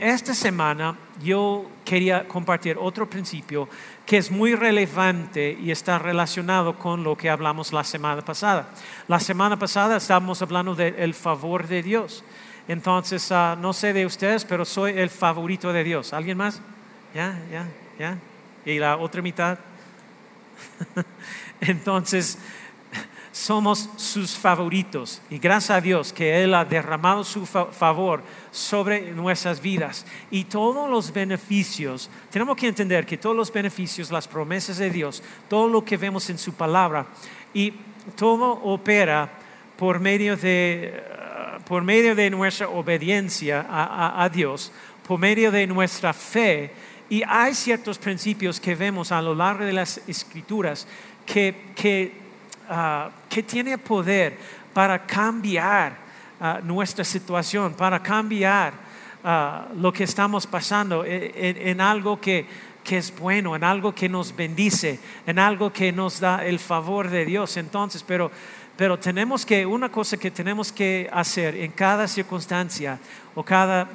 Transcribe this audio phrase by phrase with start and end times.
[0.00, 3.68] Esta semana yo quería compartir otro principio
[4.06, 8.68] que es muy relevante y está relacionado con lo que hablamos la semana pasada.
[9.08, 12.22] La semana pasada estábamos hablando del favor de Dios.
[12.68, 16.12] Entonces, ah, no sé de ustedes, pero soy el favorito de Dios.
[16.12, 16.60] ¿Alguien más?
[17.12, 17.42] ¿Ya?
[17.50, 17.66] ¿Ya?
[17.98, 18.18] ¿Ya?
[18.64, 19.58] ¿Y la otra mitad?
[21.60, 22.38] Entonces,
[23.38, 25.22] somos sus favoritos.
[25.30, 28.20] Y gracias a Dios que Él ha derramado su favor
[28.50, 30.04] sobre nuestras vidas.
[30.28, 35.22] Y todos los beneficios, tenemos que entender que todos los beneficios, las promesas de Dios,
[35.48, 37.06] todo lo que vemos en su palabra
[37.54, 37.74] y
[38.16, 39.30] todo opera
[39.76, 44.72] por medio de, uh, por medio de nuestra obediencia a, Dios,
[45.06, 46.72] por medio de nuestra fe.
[47.08, 50.88] Y hay ciertos principios que vemos a lo largo de las escrituras
[51.24, 52.27] que, que
[52.70, 54.36] Ah, que tiene poder
[54.74, 55.96] para cambiar
[56.38, 58.74] ah, nuestra situación, para cambiar
[59.24, 62.46] ah, lo que estamos pasando en, algo que,
[62.84, 67.24] es bueno, en algo que nos bendice, en algo que nos da el favor de
[67.24, 67.56] Dios.
[67.56, 68.30] Entonces, pero,
[68.76, 72.98] pero tenemos que, una cosa que tenemos que hacer en cada circunstancia
[73.34, 73.88] o cada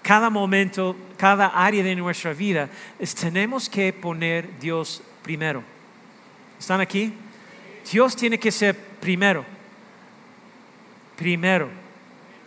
[0.00, 5.62] cada momento, cada área de nuestra vida, es tenemos que poner Dios primero.
[6.58, 7.12] ¿Están aquí?
[7.90, 9.44] Dios tiene que ser primero.
[11.16, 11.68] Primero.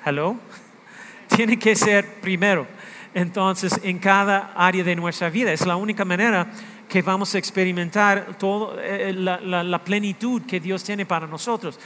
[0.05, 0.37] ¿Hello?
[1.35, 2.67] Tiene que ser primero.
[3.13, 6.47] Entonces, en cada área de nuestra vida, es la única manera
[6.87, 11.79] que vamos a experimentar toda eh, la, plenitud que Dios tiene para nosotros.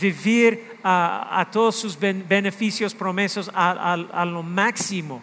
[0.00, 5.22] vivir a, todos sus beneficios, promesas a, lo máximo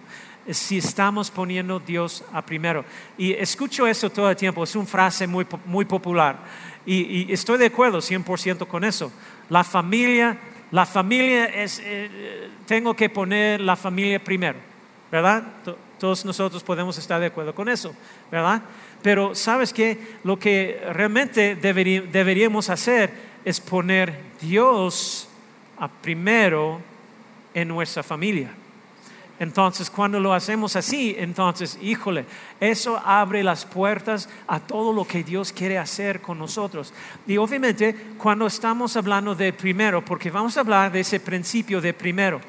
[0.49, 2.85] si estamos poniendo Dios a primero.
[3.17, 6.37] Y escucho eso todo el tiempo, es una frase muy, muy popular.
[6.91, 9.11] Y, estoy de acuerdo 100% con eso.
[9.47, 10.39] La familia,
[10.71, 14.57] la familia es, eh, tengo que poner la familia primero,
[15.11, 15.43] ¿verdad?
[15.99, 17.93] Todos nosotros podemos estar de acuerdo con eso,
[18.31, 18.63] ¿verdad?
[19.03, 23.11] Pero sabes que lo que realmente deberíamos hacer
[23.45, 25.29] es poner Dios
[25.77, 26.81] a primero
[27.53, 28.49] en nuestra familia.
[29.39, 32.25] Entonces, cuando lo hacemos así, entonces, híjole,
[32.59, 36.93] eso abre las puertas a todo lo que Dios quiere hacer con nosotros.
[37.25, 41.93] Y obviamente, cuando estamos hablando de primero, porque vamos a hablar de ese principio de
[41.93, 42.41] primero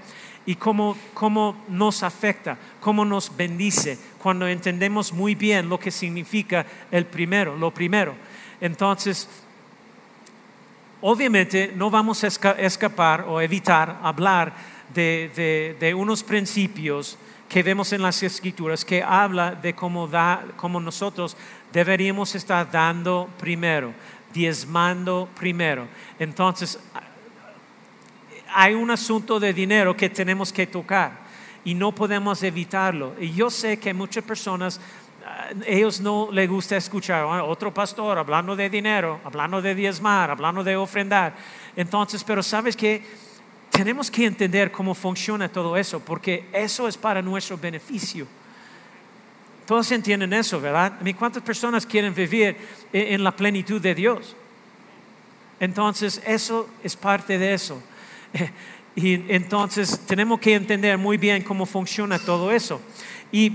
[0.44, 6.66] y cómo, cómo nos afecta, cómo nos bendice, cuando entendemos muy bien lo que significa
[6.90, 8.16] el primero, lo primero.
[8.60, 9.28] Entonces,
[11.00, 12.26] obviamente no vamos a
[12.58, 17.18] escapar o evitar hablar de, unos principios
[17.48, 21.36] que vemos en las escrituras que habla de cómo, da, cómo nosotros
[21.72, 23.92] deberíamos estar dando primero,
[24.32, 25.88] diezmando primero.
[26.18, 26.78] Entonces,
[28.52, 31.12] hay un asunto de dinero que tenemos que tocar
[31.64, 33.14] y no podemos evitarlo.
[33.20, 34.80] Y yo sé que muchas personas,
[35.66, 40.64] ellos no les gusta escuchar a otro pastor hablando de dinero, hablando de diezmar, hablando
[40.64, 41.34] de ofrendar.
[41.76, 43.29] Entonces, pero sabes que
[43.70, 48.26] tenemos que entender cómo funciona todo eso, porque eso es para nuestro beneficio.
[49.66, 50.94] Todos entienden eso, ¿verdad?
[51.16, 52.56] ¿Cuántas personas quieren vivir
[52.92, 54.34] en la plenitud de Dios?
[55.60, 57.82] Entonces, eso es parte de eso.
[58.96, 62.80] Y entonces tenemos que entender muy bien cómo funciona todo eso.
[63.30, 63.52] Y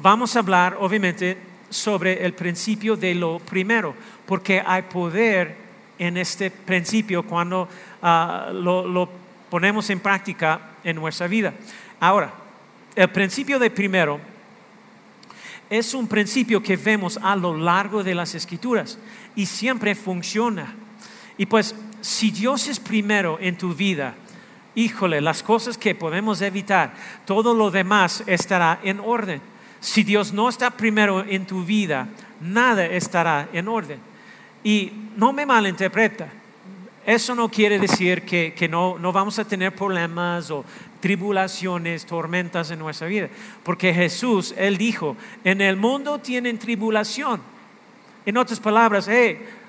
[0.00, 1.36] vamos a hablar, obviamente,
[1.68, 3.92] sobre el principio de lo primero,
[4.26, 5.56] porque hay poder
[5.98, 7.68] en este principio cuando
[8.02, 9.08] Ah, lo,
[9.50, 11.52] ponemos en práctica en nuestra vida.
[11.98, 12.32] Ahora,
[12.94, 14.20] el principio de primero
[15.68, 18.98] es un principio que vemos a lo largo de las escrituras
[19.34, 20.74] y siempre funciona.
[21.36, 24.14] Y pues, si Dios es primero en tu vida,
[24.74, 26.94] híjole, las cosas que podemos evitar,
[27.24, 29.40] todo lo demás estará en orden.
[29.80, 32.08] Si Dios no está primero en tu vida,
[32.40, 33.98] nada estará en orden.
[34.62, 36.28] Y no me malinterpreta,
[37.06, 40.64] eso no quiere decir que, no, vamos a tener problemas o
[41.00, 43.28] tribulaciones, tormentas en nuestra vida.
[43.62, 47.40] Porque Jesús, Él dijo, en el mundo tienen tribulación.
[48.26, 49.08] En otras palabras,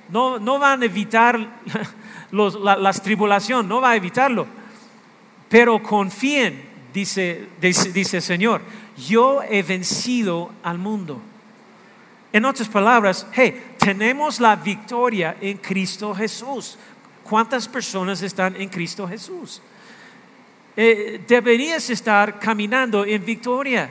[0.09, 1.39] no, no van a evitar
[2.31, 4.45] la, las tribulaciones, no va a evitarlo.
[5.47, 6.63] Pero confíen,
[6.93, 8.61] dice, dice, dice el Señor,
[8.97, 11.21] yo he vencido al mundo.
[12.33, 16.77] En otras palabras, hey, tenemos la victoria en Cristo Jesús.
[17.31, 19.61] ¿Cuántas personas están en Cristo Jesús?
[20.75, 23.89] Eh, deberías estar caminando en victoria,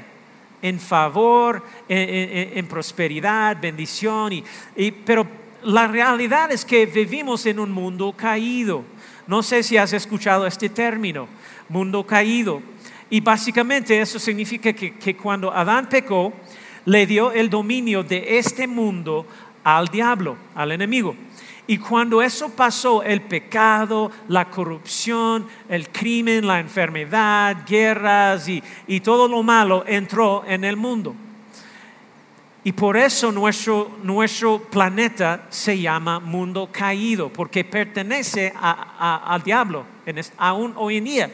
[0.61, 4.35] en favor, en, prosperidad, bendición.
[4.77, 5.27] Y, pero
[5.63, 8.85] la realidad es que vivimos en un mundo caído.
[9.27, 11.27] No sé si has escuchado este término,
[11.71, 12.61] mundo caído.
[13.09, 16.35] Y básicamente eso significa que, que cuando Adán pecó,
[16.85, 19.27] le dio el dominio de este mundo
[19.65, 21.17] al diablo, al enemigo.
[21.67, 29.29] Y cuando eso pasó, el pecado, la corrupción, el crimen, la enfermedad, guerras y, todo
[29.29, 31.15] lo malo entró en el mundo.
[32.63, 39.85] Y por eso nuestro, planeta se llama mundo caído, porque pertenece al diablo,
[40.37, 41.31] aún hoy en día.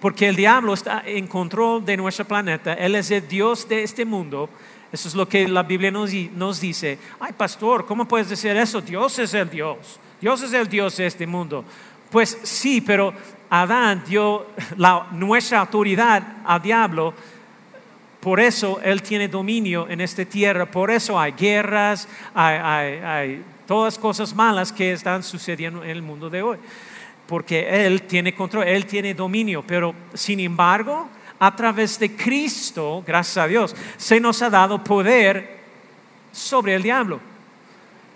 [0.00, 4.04] Porque el diablo está en control de nuestro planeta, Él es el Dios de este
[4.04, 4.50] mundo
[4.92, 6.98] eso es lo que la Biblia nos, dice.
[7.18, 8.80] Ay, pastor, ¿cómo puedes decir eso?
[8.80, 9.98] Dios es el Dios.
[10.20, 11.64] Dios es el Dios de este mundo.
[12.10, 13.12] Pues sí, pero
[13.50, 14.46] Adán dio
[14.76, 17.14] la, nuestra autoridad al diablo.
[18.20, 20.66] Por eso Él tiene dominio en esta tierra.
[20.66, 26.42] Por eso hay guerras, hay todas cosas malas que están sucediendo en el mundo de
[26.42, 26.58] hoy.
[27.26, 29.64] Porque Él tiene control, Él tiene dominio.
[29.66, 35.60] Pero sin embargo, a través de Cristo, gracias a Dios, se nos ha dado poder
[36.32, 37.20] sobre el diablo.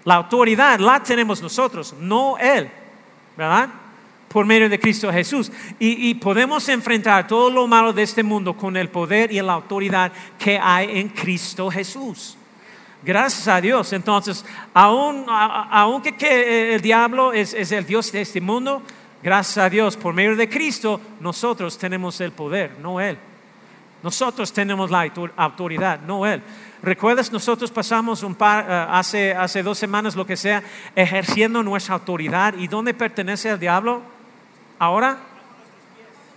[0.05, 2.71] La autoridad la tenemos nosotros, no Él,
[3.37, 3.69] ¿verdad?
[4.29, 5.51] Por medio de Cristo Jesús.
[5.79, 10.13] Y, podemos enfrentar todo lo malo de este mundo con el poder y la autoridad
[10.39, 12.37] que hay en Cristo Jesús.
[13.03, 13.93] Gracias a Dios.
[13.93, 18.83] Entonces, aunque que el diablo es el Dios de este mundo,
[19.23, 23.19] Gracias a Dios, por medio de Cristo, nosotros tenemos el poder, no Él.
[24.03, 26.43] Nosotros tenemos la autoridad, no Él.
[26.83, 27.31] ¿Recuerdas?
[27.31, 30.63] Nosotros pasamos un par, eh, hace, hace dos semanas, lo que sea,
[30.97, 32.55] ejerciendo nuestra autoridad.
[32.57, 34.01] ¿Y dónde pertenece el diablo?
[34.79, 35.19] Ahora,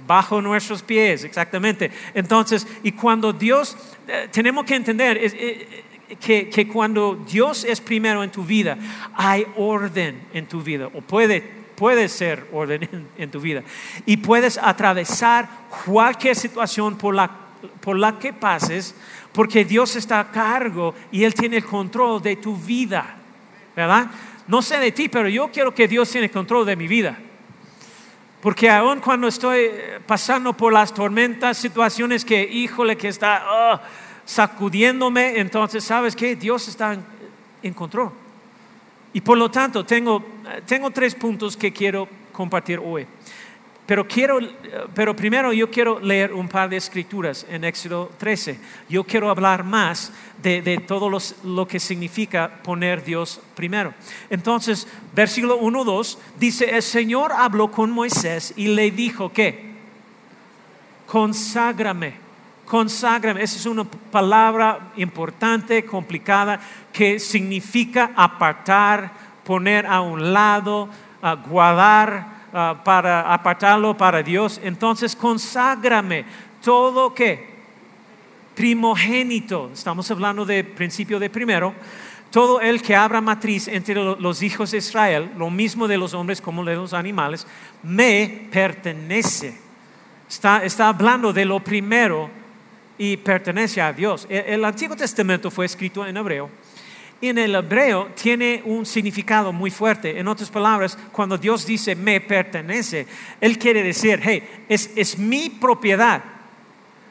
[0.06, 1.90] bajo nuestros pies, exactamente.
[2.14, 3.78] Entonces, y cuando Dios,
[4.10, 5.86] eh, tenemos que entender eh,
[6.20, 8.78] que, que, cuando Dios es primero en tu vida,
[9.16, 13.64] hay orden en tu vida, o puede puede ser orden en, tu vida.
[14.06, 15.48] Y puedes atravesar
[15.86, 17.30] cualquier situación por la,
[17.82, 18.96] por la que pases,
[19.32, 23.18] porque Dios está a cargo y Él tiene el control de tu vida.
[23.76, 24.08] ¿Verdad?
[24.48, 27.18] No sé de ti, pero yo quiero que Dios tiene el control de mi vida.
[28.42, 29.72] Porque aun cuando estoy
[30.06, 33.80] pasando por las tormentas, situaciones que, híjole, que está oh,
[34.26, 36.36] sacudiéndome, entonces, ¿sabes qué?
[36.36, 36.98] Dios está
[37.64, 38.23] en control.
[39.14, 40.24] Y por lo tanto, tengo,
[40.66, 43.06] tengo tres puntos que quiero compartir hoy.
[43.86, 44.40] Pero, quiero,
[44.96, 48.58] pero primero yo quiero leer un par de escrituras en Éxodo 13.
[48.88, 51.10] Yo quiero hablar más de, de todo
[51.44, 53.94] lo que significa poner Dios primero.
[54.30, 59.74] Entonces, versículo 1, 2 dice, el Señor habló con Moisés y le dijo que,
[61.06, 62.23] conságrame
[62.74, 66.60] Conságrame, esa es una palabra importante, complicada,
[66.92, 69.12] que significa apartar,
[69.44, 70.90] poner a un lado,
[71.48, 74.60] guardar para apartarlo para Dios.
[74.64, 76.26] Entonces, conságrame
[76.64, 77.48] todo que
[78.56, 81.76] primogénito, estamos hablando de principio de primero,
[82.32, 86.42] todo el que abra matriz entre los hijos de Israel, lo mismo de los hombres
[86.42, 87.46] como de los animales,
[87.84, 89.60] me pertenece.
[90.28, 92.42] Está, está hablando de lo primero
[93.04, 94.26] y pertenece a Dios.
[94.30, 96.50] El, Antiguo Testamento fue escrito en hebreo.
[97.20, 100.18] Y en el hebreo tiene un significado muy fuerte.
[100.18, 103.06] En otras palabras, cuando Dios dice me pertenece,
[103.42, 106.24] Él quiere decir, hey, es, es mi propiedad.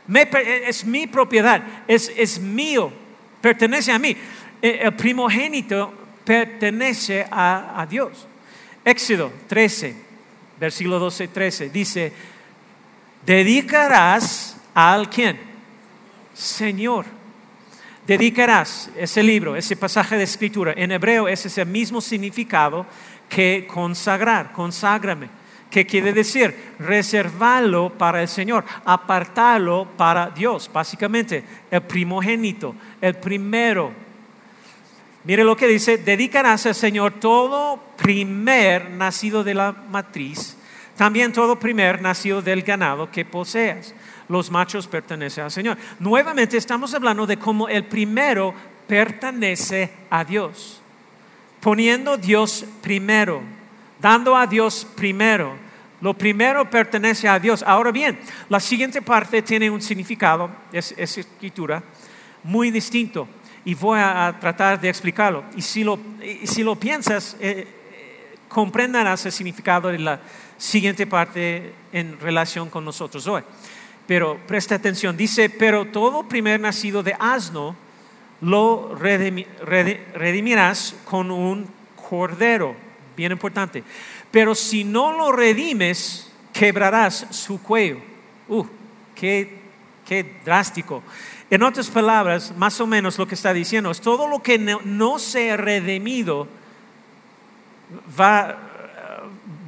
[0.08, 2.90] es mi propiedad, es, es mío,
[3.42, 4.16] pertenece a mí.
[4.62, 5.92] E, el primogénito
[6.24, 8.26] pertenece a, a Dios.
[8.82, 9.94] Éxodo 13,
[10.58, 12.12] versículo 12, 13, dice,
[13.26, 15.51] dedicarás al quien?
[16.42, 17.06] Señor.
[18.06, 20.74] Dedicarás ese libro, ese pasaje de escritura.
[20.76, 22.84] En hebreo es ese mismo significado
[23.28, 25.28] que consagrar, conságrame.
[25.70, 26.54] ¿Qué quiere decir?
[26.80, 33.92] Reservarlo para el Señor, apartarlo para Dios, básicamente, el primogénito, el primero.
[35.24, 40.58] Mire lo que dice, dedicarás al Señor todo primer nacido de la matriz,
[40.96, 43.94] también todo primer nacido del ganado que poseas
[44.32, 45.76] los machos pertenecen al Señor.
[45.98, 48.54] Nuevamente estamos hablando de cómo el primero
[48.88, 50.80] pertenece a Dios,
[51.60, 53.42] poniendo Dios primero,
[54.00, 55.54] dando a Dios primero.
[56.00, 57.62] Lo primero pertenece a Dios.
[57.64, 61.82] Ahora bien, la siguiente parte tiene un significado, es, escritura,
[62.42, 63.28] muy distinto.
[63.66, 65.44] y voy a, tratar de explicarlo.
[65.54, 66.00] Y si lo,
[66.44, 70.20] si lo piensas, eh, eh, comprenderás el significado de la
[70.56, 73.42] siguiente parte en relación con nosotros hoy.
[74.12, 77.74] Pero presta atención, dice, pero todo primer nacido de asno
[78.42, 81.66] lo redimirás con un
[82.10, 82.76] cordero,
[83.16, 83.82] bien importante.
[84.30, 88.00] Pero si no lo redimes, quebrarás su cuello.
[88.48, 88.66] Uh,
[89.14, 89.60] qué,
[90.06, 91.02] qué drástico.
[91.48, 95.18] En otras palabras, más o menos lo que está diciendo es todo lo que no,
[95.18, 96.48] sea redimido
[98.20, 98.58] va,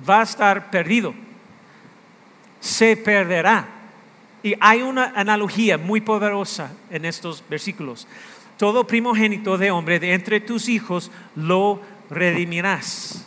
[0.06, 1.14] va a estar perdido,
[2.60, 3.83] se perderá.
[4.44, 8.06] Y hay una analogía muy poderosa en estos versículos.
[8.58, 13.26] Todo primogénito de hombre de entre tus hijos lo redimirás.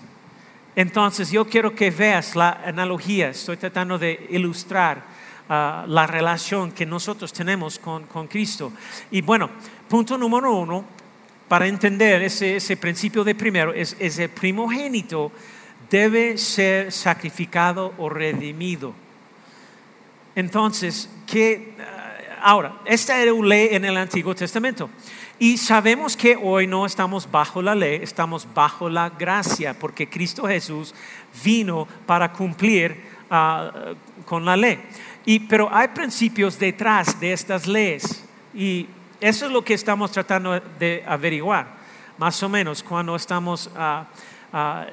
[0.76, 5.04] Entonces yo quiero que veas la analogía, estoy tratando de ilustrar
[5.50, 8.72] la relación que nosotros tenemos con, Cristo.
[9.10, 9.50] Y bueno,
[9.90, 10.86] punto número uno,
[11.48, 15.32] para entender ese, principio de primero, es, el primogénito
[15.90, 19.07] debe ser sacrificado o redimido.
[20.38, 21.74] Entonces, ¿qué?
[22.42, 24.90] ahora, esta era una ley en el Antiguo Testamento.
[25.40, 30.48] Y sabemos que hoy no estamos bajo la ley, estamos bajo la gracia, porque Cristo
[30.48, 30.96] Jesús
[31.44, 33.72] vino para cumplir ah,
[34.26, 34.80] con la ley
[35.50, 38.88] pero hay principios detrás de estas leyes y
[39.20, 41.68] eso es lo que estamos tratando de averiguar,
[42.18, 44.06] más o menos, cuando estamos ah,
[44.54, 44.86] ah,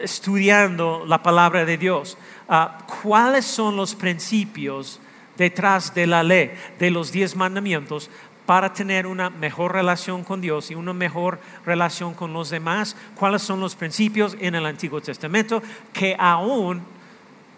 [0.00, 2.16] estudiando la palabra de Dios.
[3.02, 5.00] ¿Cuáles son los principios
[5.36, 8.10] detrás de la ley, de los diez mandamientos,
[8.44, 12.96] para tener una mejor relación con Dios y una mejor relación con los demás?
[13.14, 16.82] ¿Cuáles son los principios en el Antiguo Testamento que aún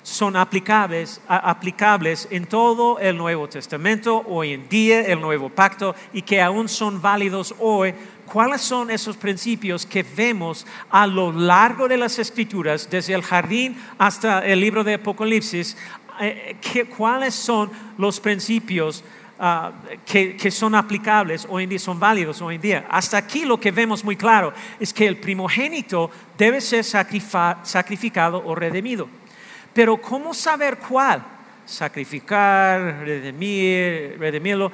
[0.03, 6.23] son aplicables, aplicables en todo el Nuevo Testamento, hoy en día, el Nuevo Pacto, y
[6.23, 7.95] que aún son válidos hoy.
[8.27, 13.77] ¿Cuáles son esos principios que vemos a lo largo de las Escrituras, desde el jardín
[13.99, 15.77] hasta el libro de Apocalipsis?
[16.21, 16.57] Eh,
[16.97, 19.05] ¿Cuáles son los principios
[19.39, 19.73] ah,
[20.07, 22.87] que, son aplicables hoy en día, son válidos hoy en día?
[22.89, 28.55] Hasta aquí lo que vemos muy claro es que el primogénito debe ser sacrificado o
[28.55, 29.09] redimido.
[29.73, 31.25] Pero ¿cómo saber cuál?
[31.65, 34.71] Sacrificar, redimir, redimirlo.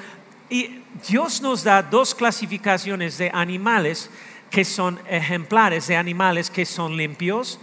[0.50, 4.10] Y Dios nos da dos clasificaciones de animales
[4.50, 7.60] que son ejemplares, de animales que son limpios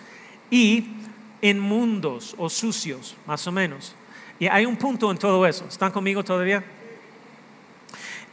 [0.50, 0.88] y
[1.42, 3.96] inmundos o sucios, más o menos.
[4.40, 5.66] Y hay un punto en todo eso.
[5.68, 6.64] ¿Están conmigo todavía?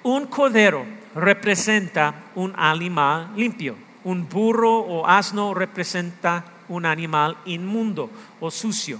[0.02, 3.76] Un cordero representa un animal limpio.
[4.04, 8.11] Un burro o asno representa un animal inmundo
[8.41, 8.99] o sucio.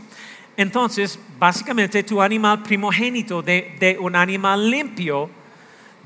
[0.57, 5.31] Entonces, básicamente tu animal primogénito de, un animal limpio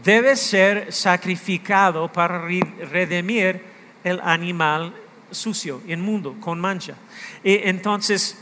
[0.02, 2.46] debe ser sacrificado para
[2.90, 3.60] redimir
[4.04, 4.94] el animal
[5.30, 6.94] sucio, inmundo, con mancha.
[7.42, 8.38] Y entonces,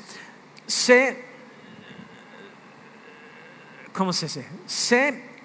[0.66, 1.24] se,
[3.92, 4.46] ¿cómo se dice?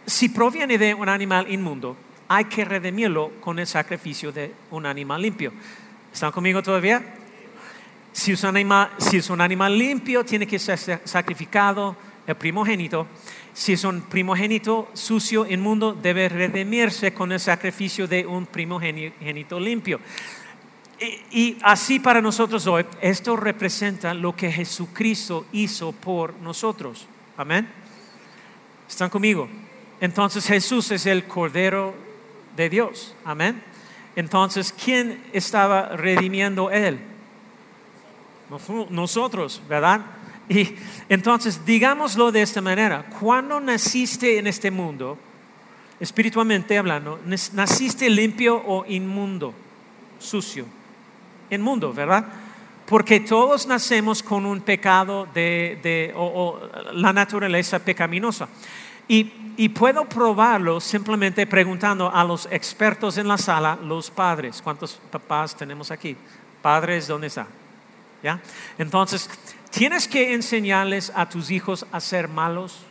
[0.06, 1.96] si proviene de un animal inmundo,
[2.28, 5.54] hay que redimirlo con el sacrificio de un animal limpio.
[6.12, 7.19] ¿Están conmigo todavía?
[8.12, 8.44] Si es,
[9.30, 13.08] un animal, limpio, tiene que ser sacrificado el primogénito.
[13.54, 20.00] Si es un primogénito sucio, inmundo, debe redimirse con el sacrificio de un primogénito limpio.
[21.00, 27.08] Y, y, así para nosotros hoy, esto representa lo que Jesucristo hizo por nosotros.
[27.38, 27.70] Amén.
[28.88, 29.48] ¿Están conmigo?
[30.02, 31.94] Entonces Jesús es el Cordero
[32.56, 33.16] de Dios.
[33.24, 33.62] Amén.
[34.16, 37.00] Entonces, ¿quién estaba redimiendo él?
[38.90, 40.02] Nosotros, ¿verdad?
[40.50, 40.76] Y
[41.10, 45.18] entonces, digámoslo de esta manera, cuando naciste en este mundo,
[46.00, 47.20] espiritualmente hablando,
[47.54, 49.54] naciste limpio o inmundo,
[50.18, 50.66] sucio,
[51.52, 52.26] inmundo, ¿verdad?
[52.88, 56.60] Porque todos nacemos con un pecado de, o,
[56.94, 58.50] la naturaleza pecaminosa.
[59.08, 64.62] Y, puedo probarlo simplemente preguntando a los expertos en la sala, los padres.
[64.62, 66.16] ¿Cuántos papás tenemos aquí?
[66.62, 67.48] Padres, ¿dónde están?
[68.22, 68.42] ¿Ya?
[68.78, 69.30] Entonces,
[69.70, 72.82] ¿tienes que enseñarles a tus hijos a ser malos?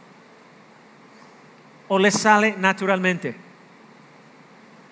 [1.89, 3.37] ¿O les sale naturalmente?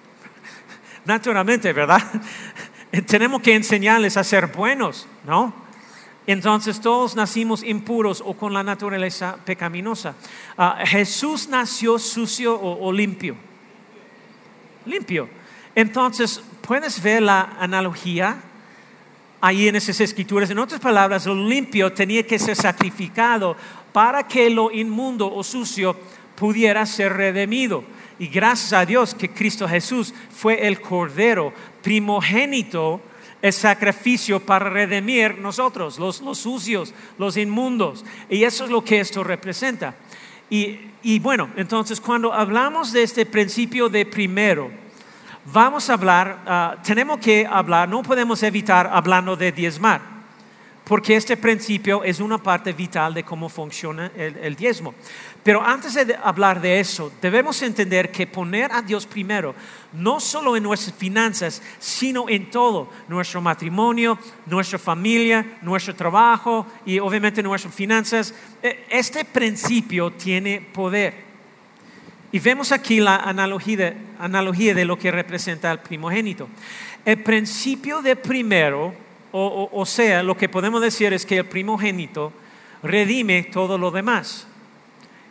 [1.05, 2.03] Naturalmente, ¿verdad?
[3.07, 5.67] Tenemos que enseñarles a ser buenos, ¿no?
[6.27, 10.15] Entonces todos nacimos impuros o con la naturaleza pecaminosa.
[10.59, 13.37] Ah, Jesús nació sucio o limpio.
[14.87, 15.29] Limpio.
[15.75, 18.39] Entonces, ¿puedes ver la analogía?
[19.47, 20.51] Ahí en esas escrituras.
[20.51, 23.57] En otras palabras, lo limpio tenía que ser sacrificado
[23.93, 25.97] para que lo inmundo o sucio
[26.35, 27.85] pudiera ser redimido.
[28.19, 33.01] Y gracias a Dios que Cristo Jesús fue el Cordero primogénito,
[33.41, 38.05] el sacrificio para redimir nosotros, los, los sucios, los inmundos.
[38.29, 39.95] Y eso es lo que esto representa.
[40.51, 44.86] Y, y bueno, entonces cuando hablamos de este principio de primero,
[45.53, 50.17] vamos a hablar, ah, tenemos que hablar, no podemos evitar hablando de diezmar
[50.87, 54.95] porque este principio es una parte vital de cómo funciona el, diezmo.
[55.43, 59.53] Pero antes de hablar de eso, debemos entender que poner a Dios primero,
[59.93, 67.01] no solo en nuestras finanzas, sino en todo, nuestro matrimonio, nuestra familia, nuestro trabajo y
[67.01, 71.26] obviamente nuestras finanzas, e, este principio tiene poder.
[72.37, 76.51] Y vemos aquí la analogía de, analogía de lo que representa el primogénito.
[77.03, 78.95] El principio de primero
[79.33, 82.35] o, sea, lo que podemos decir es que el primogénito
[82.83, 84.47] redime todo lo demás.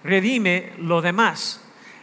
[0.03, 1.61] Redime lo demás.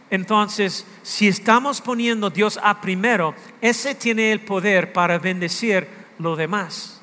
[0.09, 5.89] Entonces, si estamos poniendo Dios a primero, ese tiene el poder para bendecir
[6.21, 7.02] lo demás.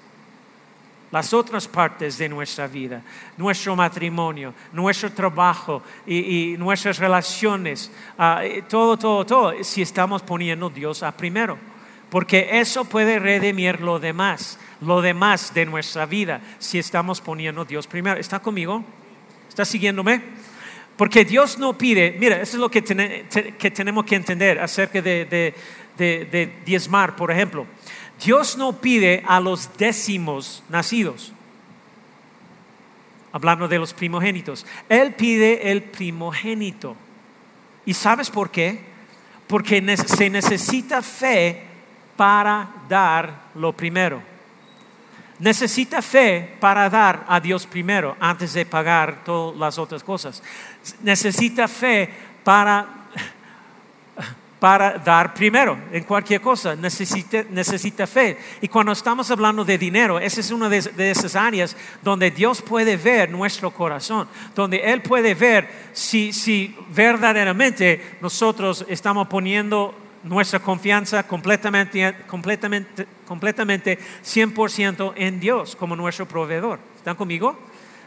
[1.12, 3.01] Las otras partes de nuestra vida,
[3.36, 11.01] nuestro matrimonio, nuestro trabajo y, nuestras relaciones, ah, todo, todo, todo, si estamos poniendo Dios
[11.01, 11.58] a primero.
[12.12, 17.88] Porque eso puede redimir lo demás lo demás de nuestra vida si estamos poniendo Dios
[17.88, 18.20] primero.
[18.20, 18.84] ¿Está conmigo?
[19.48, 20.22] ¿Está siguiéndome?
[20.96, 25.54] Porque Dios no pide, mira, eso es lo que, tenemos que entender acerca de,
[25.98, 27.66] de diezmar, por ejemplo.
[28.24, 31.32] Dios no pide a los décimos nacidos,
[33.32, 34.66] hablando de los primogénitos.
[34.90, 36.96] Él pide el primogénito.
[37.86, 38.82] ¿Y sabes por qué?
[39.48, 41.64] Porque se necesita fe
[42.16, 44.22] para dar lo primero
[45.40, 50.44] necesita fe para dar a Dios primero antes de pagar todas las otras cosas.
[51.02, 52.10] Necesita fe
[52.44, 52.99] para,
[54.60, 56.75] para dar primero en cualquier cosa.
[56.75, 58.38] Necesita, necesita fe.
[58.62, 62.62] Y cuando estamos hablando de dinero, esa es una de, de esas áreas donde Dios
[62.62, 70.60] puede ver nuestro corazón, donde Él puede ver si, si verdaderamente nosotros estamos poniendo nuestra
[70.60, 76.80] confianza completamente, completamente, completamente 100% en Dios como nuestro proveedor.
[76.98, 77.58] ¿Están conmigo?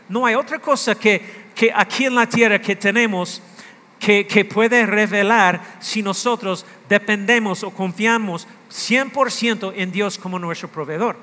[0.08, 1.22] No hay otra cosa que,
[1.54, 3.40] que aquí en la tierra que tenemos
[4.02, 11.16] que, puede revelar si nosotros dependemos o confiamos 100% en Dios como nuestro proveedor.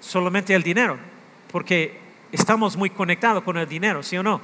[0.00, 0.98] Solamente el dinero,
[1.50, 2.00] porque
[2.32, 4.40] estamos muy conectados con el dinero, ¿sí o no?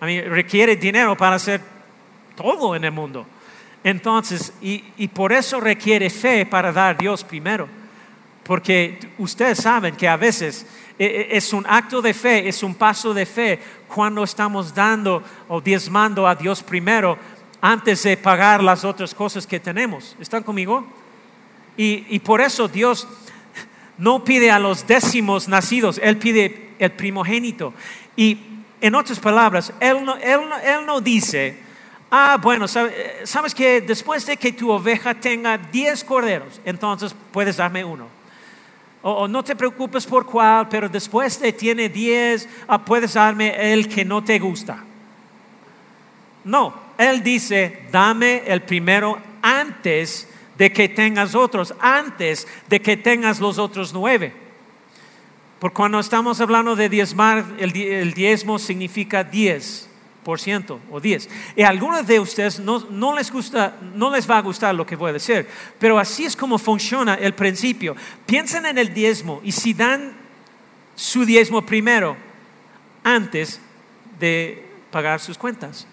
[0.00, 1.60] A mí requiere dinero para hacer
[2.34, 3.26] todo en el mundo.
[3.84, 7.68] Entonces, y, por eso requiere fe para dar a Dios primero.
[8.42, 10.66] Porque ustedes saben que a veces
[10.98, 16.26] es un acto de fe, es un paso de fe cuando estamos dando o diezmando
[16.26, 17.18] a Dios primero
[17.60, 20.16] antes de pagar las otras cosas que tenemos.
[20.20, 20.86] ¿Están conmigo?
[21.76, 23.08] Y, por eso Dios
[23.98, 27.72] no pide a los décimos nacidos, Él pide el primogénito.
[28.16, 28.38] Y
[28.80, 31.58] en otras palabras, Él él no dice,
[32.14, 37.86] Ah, bueno, sabes que después de que tu oveja tenga 10 corderos, entonces puedes darme
[37.86, 38.06] uno.
[39.02, 43.88] O, no te preocupes por cuál, pero después de tiene 10, ah, puedes darme el
[43.88, 44.84] que no te gusta.
[46.44, 53.40] No, él dice, dame el primero antes de que tengas otros, antes de que tengas
[53.40, 54.32] los otros nueve.
[55.58, 59.88] Porque cuando estamos hablando de diezmar, el, el diezmo significa diez
[60.24, 61.28] por ciento o 10.
[61.56, 64.96] Y a algunos de ustedes no, les gusta, no les va a gustar lo que
[64.96, 65.46] voy a decir,
[65.78, 67.96] pero así es como funciona el principio.
[68.26, 70.16] Piensen en el diezmo y si dan
[70.94, 72.16] su diezmo primero
[73.02, 73.60] antes
[74.20, 75.86] de pagar sus cuentas.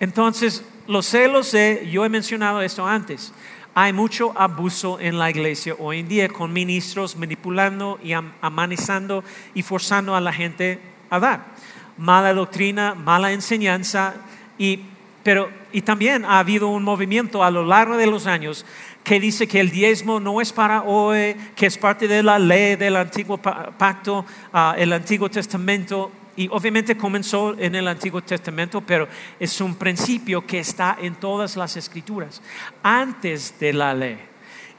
[0.00, 3.32] Entonces, lo sé, lo sé, yo he mencionado esto antes.
[3.74, 9.22] Hay mucho abuso en la iglesia hoy en día con ministros manipulando y amanizando
[9.54, 11.56] y forzando a la gente a dar
[11.96, 14.14] mala doctrina, mala enseñanza,
[14.58, 14.80] y,
[15.22, 18.64] pero, y también ha habido un movimiento a lo largo de los años
[19.02, 22.74] que dice que el diezmo no es para hoy, que es parte de la ley
[22.74, 29.08] del antiguo pacto, ah, el Antiguo Testamento, y obviamente comenzó en el Antiguo Testamento, pero
[29.38, 32.42] es un principio que está en todas las escrituras,
[32.82, 34.18] antes de la ley.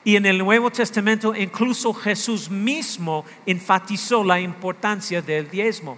[0.04, 5.98] Y en el Nuevo Testamento incluso Jesús mismo enfatizó la importancia del diezmo.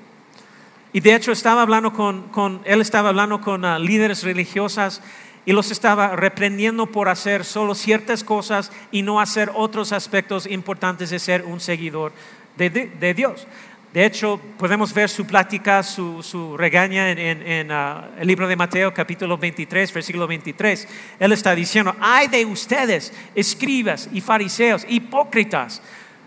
[0.91, 5.01] Y de hecho estaba hablando con, él estaba hablando con ah, líderes religiosas
[5.45, 11.11] y los estaba reprendiendo por hacer solo ciertas cosas y no hacer otros aspectos importantes
[11.11, 12.11] de ser un seguidor
[12.57, 13.47] de, Dios.
[13.93, 19.37] De hecho, podemos ver su plática, su, regaña en, uh, el libro de Mateo, capítulo
[19.37, 20.87] 23, versículo 23.
[21.19, 25.81] Él está diciendo, ay de ustedes, escribas y fariseos, hipócritas,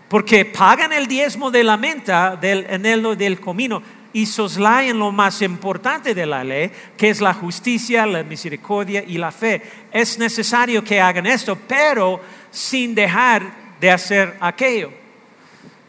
[0.09, 5.41] porque pagan el diezmo de la menta, del eneldo del comino, y soslayan lo más
[5.43, 9.63] importante de la ley, que es la justicia, la misericordia y la fe.
[9.91, 12.21] Es necesario que hagan esto, pero
[12.51, 13.43] sin dejar
[13.81, 14.91] de hacer aquello.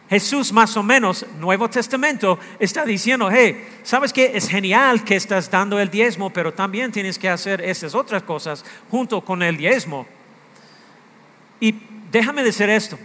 [0.08, 4.32] Jesús más o menos, Nuevo Testamento, está diciendo, hey, ¿sabes qué?
[4.34, 8.64] Es genial que estás dando el diezmo, pero también tienes que hacer esas otras cosas
[8.90, 10.06] junto con el diezmo.
[11.58, 11.74] Y
[12.10, 12.98] déjame decir esto,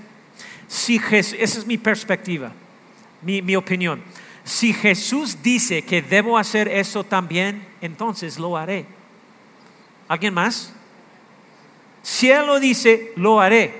[0.68, 2.52] si esa es mi perspectiva,
[3.22, 4.04] mi, mi opinión.
[4.50, 8.88] Si Jesús dice que debo hacer eso también, entonces lo haré.
[10.08, 10.74] ¿Alguien más?
[12.02, 13.76] Si Él lo dice, lo haré.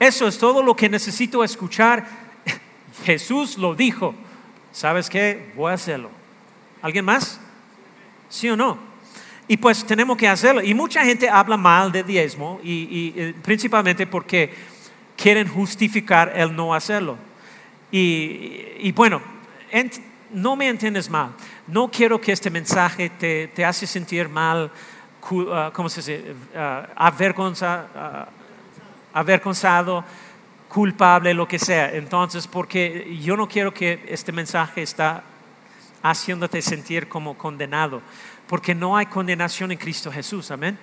[0.00, 2.08] Eso es todo lo que necesito escuchar
[3.04, 4.16] Jesús lo dijo.
[4.72, 5.52] ¿Sabes qué?
[5.54, 6.10] Voy a hacerlo.
[6.82, 7.38] ¿Alguien más?
[8.28, 8.76] ¿Sí o no?
[9.46, 10.60] Y pues tenemos que hacerlo.
[10.60, 14.52] Y mucha gente habla mal de diezmo y, principalmente porque
[15.16, 17.16] quieren justificar el no hacerlo.
[17.92, 19.33] Y, bueno,
[20.30, 21.34] no me entiendes mal.
[21.66, 24.70] No quiero que este mensaje te, te hace sentir mal,
[25.30, 26.34] uh, ¿cómo se dice?
[26.54, 26.82] Uh,
[29.12, 30.04] avergonzado
[30.68, 31.92] culpable, lo que sea.
[31.94, 35.22] Entonces, porque yo no quiero que este mensaje está
[36.02, 38.02] haciéndote sentir como condenado,
[38.48, 40.76] porque no hay condenación en Cristo Jesús, amén.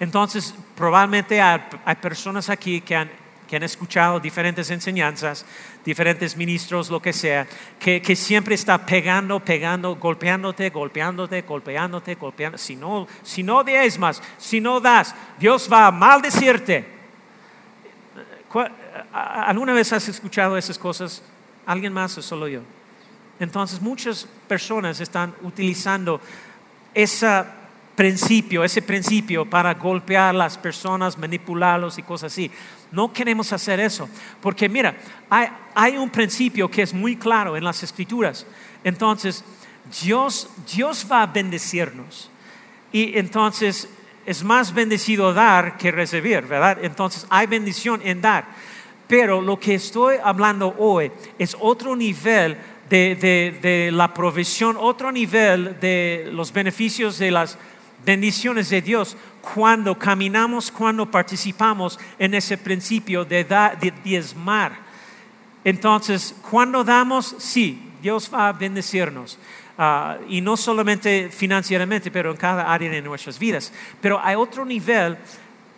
[0.00, 1.60] Entonces, probablemente hay,
[2.02, 3.10] personas aquí que han,
[3.48, 5.44] que han, escuchado diferentes enseñanzas,
[5.84, 7.46] diferentes ministros, lo que sea,
[7.78, 12.62] que, que siempre está pegando, pegando, golpeándote, golpeándote, golpeándote, golpeándote.
[12.62, 13.64] Si no, si no
[13.98, 16.96] más si no das, Dios va a maldecirte.
[19.12, 21.22] ¿Alguna vez has escuchado esas cosas?
[21.66, 22.60] ¿Alguien más o solo yo?
[23.38, 26.20] Entonces muchas personas están utilizando
[26.94, 27.44] ese
[27.96, 32.50] principio, ese principio para golpear a las personas, manipularlos y cosas así.
[32.92, 34.08] No queremos hacer eso,
[34.40, 34.94] porque mira,
[35.74, 38.46] hay, un principio que es muy claro en las escrituras.
[38.84, 39.42] Entonces,
[40.02, 42.30] Dios, Dios va a bendecirnos.
[42.92, 43.88] Y entonces
[44.26, 46.78] es más bendecido dar que recibir, ¿verdad?
[46.82, 48.46] Entonces hay bendición en dar.
[49.08, 56.28] Pero lo que estoy hablando hoy es otro nivel de, la provisión, otro nivel de
[56.32, 57.58] los beneficios de las
[58.06, 59.16] bendiciones de Dios
[59.54, 64.78] cuando caminamos, cuando participamos en ese principio de, de diezmar.
[65.64, 69.38] Entonces, cuando damos, sí, Dios va a bendecirnos.
[69.78, 73.72] Ah, y no solamente financieramente, pero en cada área de nuestras vidas.
[74.00, 75.18] Pero hay otro nivel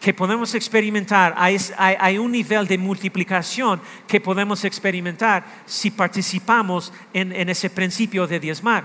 [0.00, 7.68] que podemos experimentar, hay, un nivel de multiplicación que podemos experimentar si participamos en, ese
[7.68, 8.84] principio de diezmar.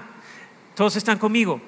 [0.74, 1.62] ¿Todos están conmigo?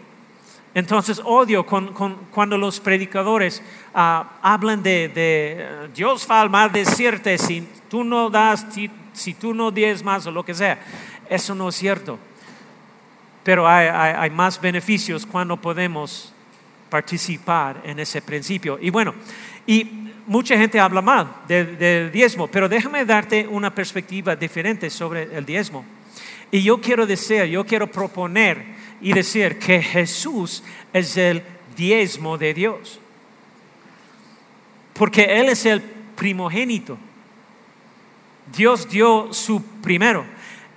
[0.76, 8.30] Entonces odio cuando los predicadores ah, hablan de, Dios va a maldecirte si tú no
[8.30, 8.68] das,
[9.14, 10.78] si, tú no diezmas o lo que sea.
[11.30, 12.20] Eso no es cierto.
[13.42, 16.34] Pero hay más beneficios cuando podemos
[16.90, 18.78] participar en ese principio.
[18.82, 19.14] Y bueno,
[19.66, 25.46] y mucha gente habla mal del, diezmo, pero déjame darte una perspectiva diferente sobre el
[25.46, 25.86] diezmo.
[26.52, 31.44] Y yo quiero decir, yo quiero proponer y decir que Jesús es el
[31.76, 33.00] diezmo de Dios.
[34.94, 36.98] Porque Él es el primogénito.
[38.56, 40.26] Dios dio su primero.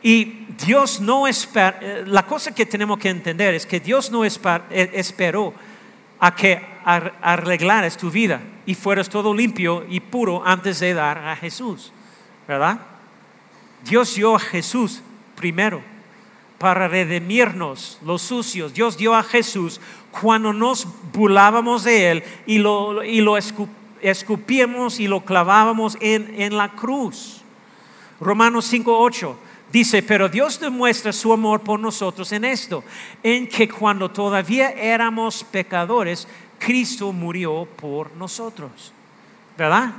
[0.03, 4.25] Y Dios no espera, eh, la cosa que tenemos que entender es que Dios no
[4.25, 4.31] eh,
[4.71, 5.55] esperó
[6.21, 11.37] a que arreglaras tu vida y fueras todo limpio y puro antes de dar a
[11.37, 11.93] Jesús,
[12.47, 12.81] ¿verdad?
[13.85, 15.03] Dios dio a Jesús
[15.37, 15.83] primero
[16.59, 18.75] para redimirnos los sucios.
[18.75, 19.81] Dios dio a Jesús
[20.21, 23.37] cuando nos burlábamos de Él y lo, y lo
[24.01, 27.43] escupíamos y lo clavábamos en, en la cruz.
[28.21, 29.35] Romanos 5.8
[29.71, 32.83] Dice, pero Dios demuestra su amor por nosotros en esto,
[33.23, 36.27] en que cuando todavía éramos pecadores,
[36.59, 38.95] Cristo murió por nosotros.
[39.59, 39.93] ¿Verdad?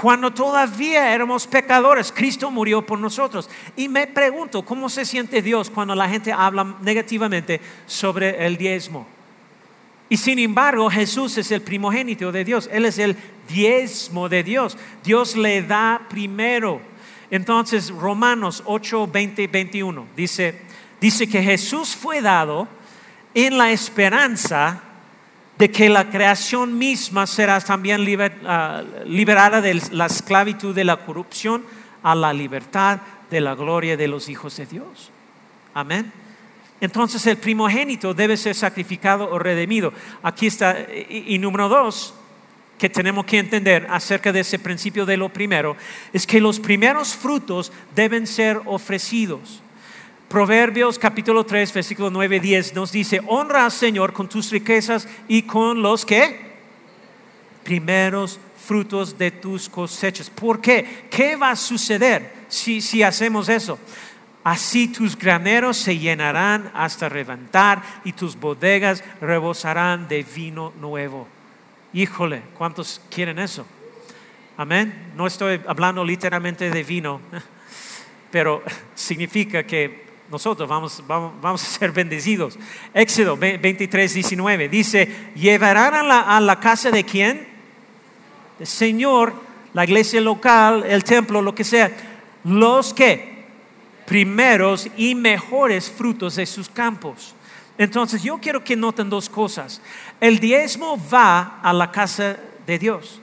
[0.00, 3.50] Cuando todavía éramos pecadores, Cristo murió por nosotros.
[3.74, 9.08] Y me pregunto, ¿cómo se siente Dios cuando la gente habla negativamente sobre el diezmo?
[10.08, 12.70] Y sin embargo, Jesús es el primogénito de Dios.
[12.72, 13.16] Él es el
[13.48, 14.78] diezmo de Dios.
[15.02, 16.80] Dios le da primero.
[17.28, 20.60] Entonces, Romanos 8, 20 21 dice,
[21.00, 22.68] dice que Jesús fue dado
[23.34, 24.80] en la esperanza
[25.58, 28.06] de que la creación misma será también
[28.46, 31.64] ah, liberada de la esclavitud de la corrupción
[32.02, 35.10] a la libertad de la gloria de los hijos de Dios.
[35.74, 36.12] Amén.
[36.80, 39.92] Entonces el primogénito debe ser sacrificado o redimido.
[40.22, 40.78] Aquí está.
[40.92, 42.14] Y, y, número dos,
[42.78, 45.76] que tenemos que entender acerca de ese principio de lo primero,
[46.12, 49.60] es que los primeros frutos deben ser ofrecidos.
[50.28, 55.42] Proverbios capítulo 3, versículo 9, 10 nos dice, honra al Señor con tus riquezas y
[55.42, 56.48] con los que
[57.64, 60.28] primeros frutos de tus cosechas.
[60.28, 61.06] ¿Por qué?
[61.10, 63.78] ¿Qué va a suceder si, si hacemos eso?
[64.44, 71.26] Así tus graneros se llenarán hasta reventar y tus bodegas rebosarán de vino nuevo.
[71.94, 73.66] Híjole, ¿cuántos quieren eso?
[74.58, 75.12] Amén.
[75.16, 77.22] No estoy hablando literalmente de vino,
[78.30, 78.62] pero
[78.94, 82.58] significa que nosotros vamos, vamos, a ser bendecidos.
[82.92, 87.48] Éxodo 23, 19 dice, llevarán a la, a la casa de quién?
[88.60, 89.32] El Señor,
[89.72, 91.90] la iglesia local, el templo, lo que sea,
[92.44, 93.38] los que
[94.06, 97.34] primeros y mejores frutos de sus campos.
[97.76, 99.80] Entonces yo quiero que noten dos cosas.
[100.20, 102.36] El diezmo va a la casa
[102.66, 103.20] de Dios,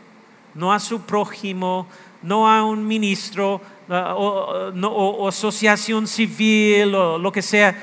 [0.53, 1.87] no a su prójimo,
[2.25, 7.75] no a un ministro, Ah, o, asociación civil o lo que sea,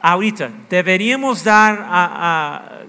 [0.00, 0.50] ahorita.
[0.68, 2.80] ¿Deberíamos dar a,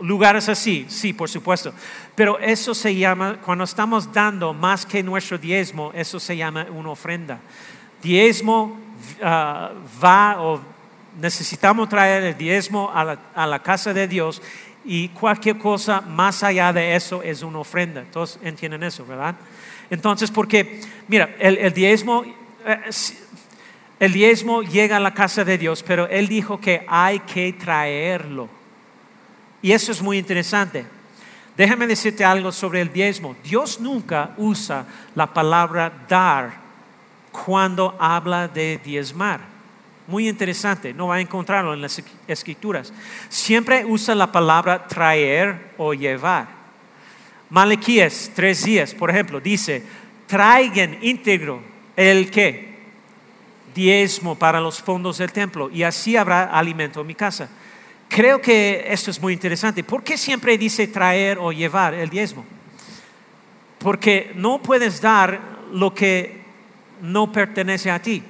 [0.00, 0.86] lugares así?
[0.88, 1.72] Sí, por supuesto.
[2.16, 6.90] Pero eso se llama, cuando estamos dando más que nuestro diezmo, eso se llama una
[6.90, 7.38] ofrenda.
[8.02, 8.76] Diezmo
[9.22, 9.70] ah,
[10.02, 10.60] va o
[11.20, 14.42] necesitamos traer el diezmo a la, a la casa de Dios
[14.84, 18.04] y cualquier cosa más allá de eso es una ofrenda.
[18.10, 19.36] Todos entienden eso, ¿verdad?
[19.90, 22.24] Entonces, porque, mira, el, diezmo,
[22.64, 22.78] eh,
[23.98, 28.48] el diezmo llega a la casa de Dios, pero Él dijo que hay que traerlo.
[29.60, 30.86] Y eso es muy interesante.
[31.56, 33.36] Déjame decirte algo sobre el diezmo.
[33.44, 36.54] Dios nunca usa la palabra dar
[37.30, 39.40] cuando habla de diezmar.
[40.06, 42.92] Muy interesante, no va a encontrarlo en las escrituras.
[43.28, 46.59] Siempre usa la palabra traer o llevar.
[47.50, 49.82] Malequías tres días, por ejemplo, dice,
[50.26, 51.60] traigan íntegro
[51.96, 52.70] el que
[53.74, 57.48] diezmo para los fondos del templo y así habrá alimento en mi casa.
[58.08, 59.84] Creo que esto es muy interesante.
[59.84, 62.44] ¿Por qué siempre dice traer o llevar el diezmo?
[63.78, 65.40] Porque no puedes dar
[65.72, 66.40] lo que
[67.02, 68.22] no pertenece a ti.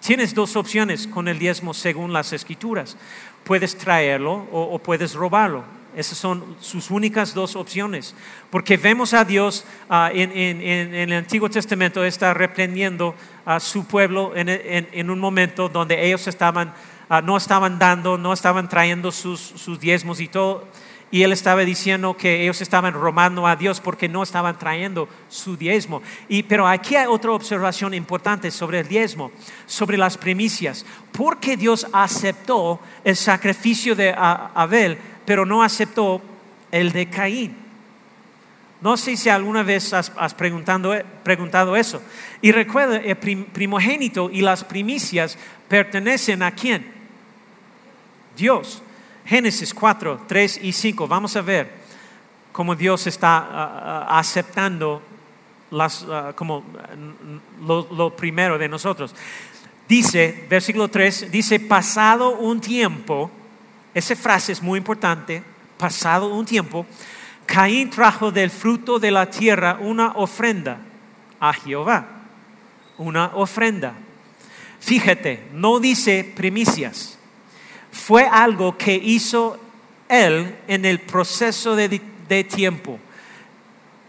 [0.00, 2.96] Tienes dos opciones con el diezmo según las escrituras.
[3.44, 5.79] Puedes traerlo o, o puedes robarlo.
[5.96, 8.14] Esas son sus únicas dos opciones.
[8.50, 15.10] Porque vemos a Dios ah, en, el Antiguo Testamento está reprendiendo a su pueblo en,
[15.10, 16.72] un momento donde ellos estaban,
[17.08, 20.68] ah, no estaban dando, no estaban trayendo sus, diezmos y todo.
[21.12, 25.56] Y él estaba diciendo que ellos estaban robando a Dios porque no estaban trayendo su
[25.56, 26.02] diezmo.
[26.28, 29.32] Y, pero aquí hay otra observación importante sobre el diezmo,
[29.66, 30.86] sobre las primicias.
[31.10, 34.98] Porque Dios aceptó el sacrificio de Abel
[35.30, 36.20] pero no aceptó
[36.72, 37.54] el de Caín.
[38.80, 42.02] No sé si alguna vez has, preguntado, eso.
[42.42, 45.38] Y recuerda, el primogénito y las primicias
[45.68, 46.84] pertenecen a quién?
[48.36, 48.82] Dios.
[49.24, 51.06] Génesis 4, 3 y 5.
[51.06, 51.74] Vamos a ver
[52.50, 55.00] cómo Dios está ah, ah, aceptando
[55.70, 56.64] las, ah, como
[57.64, 59.14] lo, lo primero de nosotros.
[59.86, 63.30] Dice, versículo 3, dice, pasado un tiempo,
[63.94, 65.42] esa frase es muy importante.
[65.78, 66.86] Pasado un tiempo,
[67.46, 70.78] Caín trajo del fruto de la tierra una ofrenda
[71.40, 72.06] a Jehová.
[72.98, 73.94] Una ofrenda.
[74.78, 77.18] Fíjate, no dice primicias.
[77.90, 79.58] Fue algo que hizo
[80.08, 82.98] él en el proceso de, de tiempo.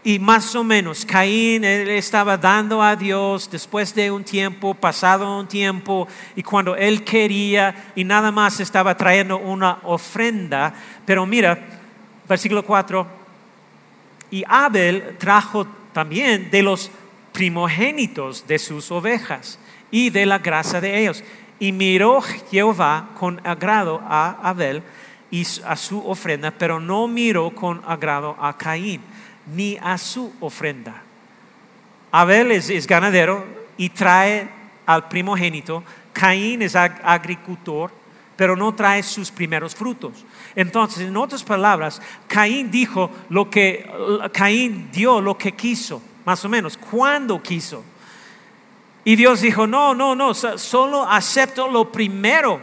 [0.04, 5.38] Y más o menos, Caín él estaba dando a Dios después de un tiempo, pasado
[5.38, 10.74] un tiempo, y cuando él quería, y nada más estaba trayendo una ofrenda.
[11.06, 11.56] Pero mira,
[12.28, 13.06] versículo 4,
[14.32, 16.90] y Abel trajo también de los
[17.32, 19.60] primogénitos de sus ovejas
[19.92, 21.22] y de la grasa de ellos.
[21.60, 24.82] Y miró Jehová con agrado a Abel
[25.30, 29.00] y a su ofrenda, pero no miró con agrado a Caín
[29.46, 31.02] ni a su ofrenda.
[32.10, 33.44] Abel es, ganadero
[33.76, 34.48] y trae
[34.86, 35.82] al primogénito.
[36.12, 37.90] Caín es agricultor,
[38.36, 40.24] pero no trae sus primeros frutos.
[40.54, 43.88] Entonces, en otras palabras, Caín dijo lo que,
[44.32, 47.82] Caín dio lo que quiso, más o menos, cuando quiso.
[49.04, 52.60] Y Dios dijo, no, no, no, solo acepto lo primero.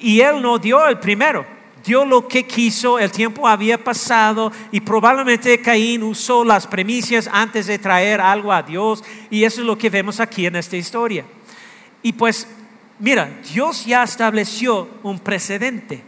[0.00, 1.46] Y él no dio el primero,
[1.84, 7.66] dio lo que quiso, el tiempo había pasado y probablemente Caín usó las premisas antes
[7.66, 11.24] de traer algo a Dios y eso es lo que vemos aquí en esta historia.
[12.02, 12.46] Y pues,
[12.98, 16.02] mira, Dios ya estableció un precedente,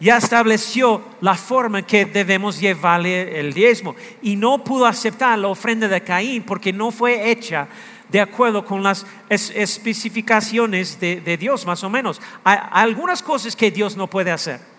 [0.00, 5.48] ya estableció la forma en que debemos llevarle el diezmo y no pudo aceptar la
[5.48, 7.68] ofrenda de Caín porque no fue hecha
[8.12, 12.20] de acuerdo con las especificaciones de, Dios, más o menos.
[12.44, 14.71] Hay, algunas cosas que Dios no puede hacer.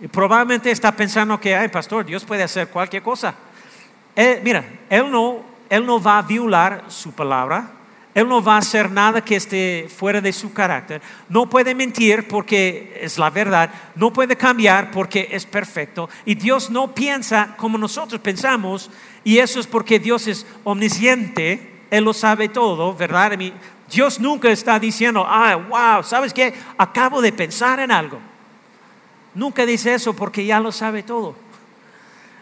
[0.00, 3.34] Y probablemente está pensando que, ay, pastor, Dios puede hacer cualquier cosa.
[4.42, 7.72] mira, él no, él no va a violar su palabra,
[8.12, 12.26] Él no va a hacer nada que esté fuera de su carácter, no puede mentir
[12.26, 16.08] porque es la verdad, no puede cambiar porque es perfecto.
[16.24, 18.90] Y Dios no piensa como nosotros pensamos,
[19.22, 23.32] y eso es porque Dios es omnisciente él lo sabe todo, ¿verdad?
[23.90, 26.54] Dios nunca está diciendo, ah, wow, ¿sabes qué?
[26.78, 28.20] Acabo de pensar en algo.
[29.34, 31.34] Nunca dice eso porque ya lo sabe todo.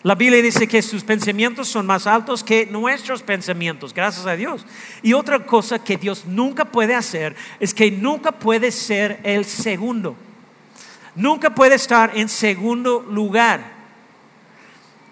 [0.02, 4.64] La Biblia dice que sus pensamientos son más altos que nuestros pensamientos, gracias a Dios.
[5.02, 10.16] Y otra cosa que Dios nunca puede hacer es que nunca puede ser el segundo.
[11.16, 13.60] Nunca puede estar en segundo lugar.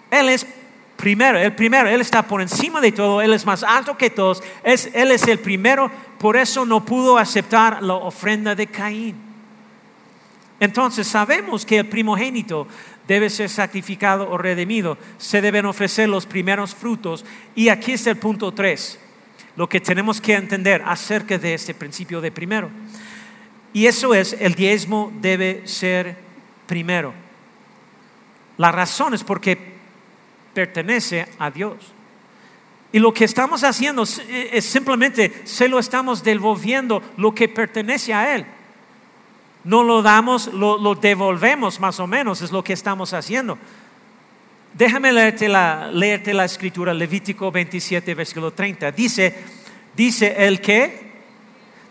[0.09, 0.47] Él es
[0.95, 4.41] primero, el primero, Él está por encima de todo, Él es más alto que todos,
[4.63, 9.26] Él es el primero, por eso no pudo aceptar la ofrenda de Caín.
[10.59, 12.67] Entonces sabemos que el primogénito
[13.07, 17.23] debe ser sacrificado o redimido, se deben ofrecer los primeros frutos
[17.55, 18.99] y aquí es el punto 3,
[19.55, 22.69] lo que tenemos que entender acerca de este principio de primero.
[23.71, 26.17] Y eso es, el diezmo debe ser
[26.65, 27.13] primero.
[28.57, 29.57] La razón es porque
[30.53, 31.75] pertenece a Dios.
[32.91, 38.33] Y lo que estamos haciendo es simplemente se lo estamos devolviendo lo que pertenece a
[38.35, 38.45] Él.
[39.67, 43.57] No lo damos, lo, devolvemos más o menos, es lo que estamos haciendo.
[44.73, 48.93] Déjame leerte la, la escritura, Levítico 27, versículo 30.
[48.93, 49.43] Dice,
[49.93, 51.11] dice el que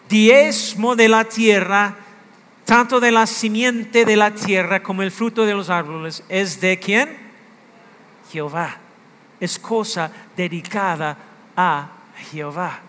[0.08, 1.96] diezmo de la tierra,
[2.64, 6.78] tanto de la simiente de la tierra como el fruto de los árboles, es de
[6.78, 7.14] quién?
[8.32, 8.78] Jehová.
[9.38, 11.18] Es cosa dedicada
[11.54, 11.90] a
[12.30, 12.80] Jehová.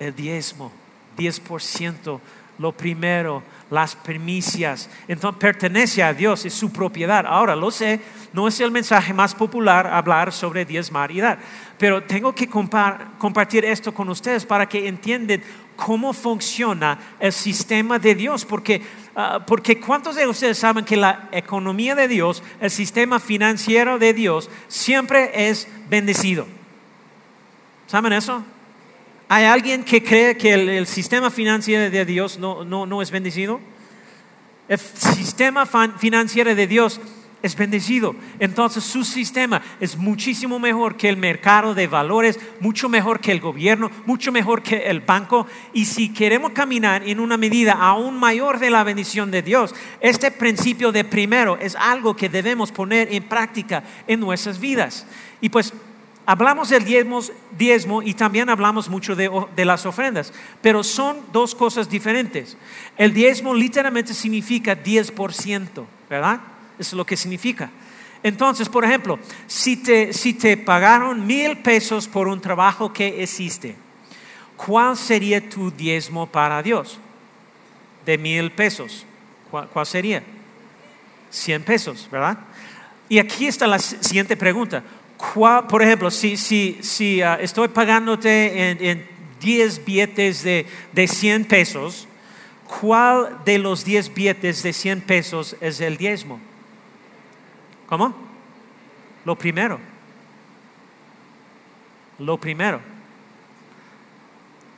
[0.00, 0.72] El diezmo,
[1.16, 2.20] 10%,
[2.58, 4.90] lo primero, las primicias.
[5.06, 7.24] Entonces pertenece a Dios, es su propiedad.
[7.26, 8.00] Ahora, lo sé,
[8.32, 11.38] no es el mensaje más popular hablar sobre diezmar y dar,
[11.78, 15.42] pero tengo que compartir esto con ustedes para que entiendan
[15.76, 18.82] cómo funciona el sistema de Dios, porque,
[19.14, 24.12] ah, porque ¿cuántos de ustedes saben que la economía de Dios, el sistema financiero de
[24.12, 26.46] Dios, siempre es bendecido?
[27.86, 28.44] ¿Saben eso?
[29.30, 33.60] ¿Hay alguien que cree que el, sistema financiero de Dios no, no, no es bendecido?
[34.68, 36.98] El sistema financiero de Dios
[37.42, 38.16] es bendecido.
[38.38, 43.40] Entonces su sistema es muchísimo mejor que el mercado de valores, mucho mejor que el
[43.40, 45.46] gobierno, mucho mejor que el banco.
[45.72, 50.30] Y si queremos caminar en una medida aún mayor de la bendición de Dios, este
[50.30, 55.06] principio de primero es algo que debemos poner en práctica en nuestras vidas.
[55.40, 55.72] Y pues
[56.28, 62.58] hablamos del diezmo, y también hablamos mucho de, las ofrendas, pero son dos cosas diferentes.
[62.98, 66.40] El diezmo literalmente significa 10%, ¿verdad?
[66.78, 67.70] Es lo que significa.
[68.22, 73.74] Entonces, por ejemplo, si te, si te pagaron mil pesos por un trabajo que existe,
[74.54, 76.98] ¿cuál sería tu diezmo para Dios?
[78.04, 79.06] De mil pesos.
[79.50, 80.22] ¿Cuál, sería?
[81.30, 82.36] Cien pesos, ¿verdad?
[83.08, 84.82] Y aquí está la siguiente pregunta.
[85.68, 89.08] Por ejemplo, si, si, si ah, estoy pagándote en, en
[89.40, 92.08] 10 billetes de, de 100 pesos,
[92.80, 96.40] ¿cuál de los 10 billetes de 100 pesos es el diezmo?
[97.88, 98.14] ¿Cómo?
[99.24, 99.80] Lo primero.
[102.18, 102.80] Lo primero.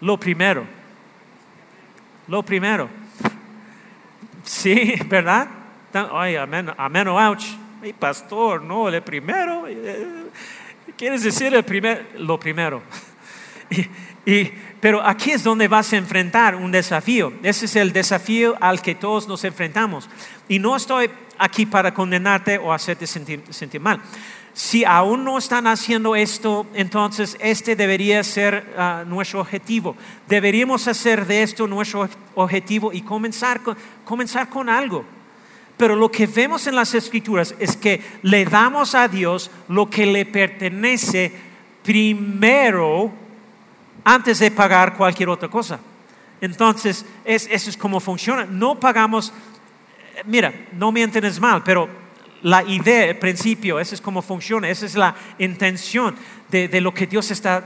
[0.00, 0.64] Lo primero.
[2.26, 2.88] Lo primero.
[4.44, 5.48] Sí, ¿verdad?
[6.12, 7.44] Ay, amén, amén ouch.
[7.80, 9.66] Mi pastor, no, el primero.
[9.66, 10.26] Eh,
[10.98, 12.82] ¿Quieres decir el primer, lo primero?
[14.26, 14.44] y,
[14.80, 17.32] pero aquí es donde vas a enfrentar un desafío.
[17.42, 20.10] Ese es el desafío al que todos nos enfrentamos.
[20.46, 23.42] Y no estoy aquí para condenarte o hacerte sentir,
[23.80, 24.02] mal.
[24.52, 29.96] Si aún no están haciendo esto, entonces este debería ser ah, nuestro objetivo.
[30.28, 33.62] Deberíamos hacer de esto nuestro objetivo y comenzar
[34.04, 35.19] comenzar con algo.
[35.80, 40.06] Pero lo que vemos en las escrituras es que le damos a Dios lo que
[40.06, 41.32] le pertenece
[41.82, 43.10] primero
[44.04, 45.80] antes de pagar cualquier otra cosa.
[46.40, 48.44] Entonces, eso es como funciona.
[48.44, 49.32] No pagamos
[50.26, 51.88] mira, no me entiendes mal, pero
[52.42, 56.14] la idea, el principio, esa es cómo funciona, esa es la intención
[56.48, 57.64] de, de lo que Dios está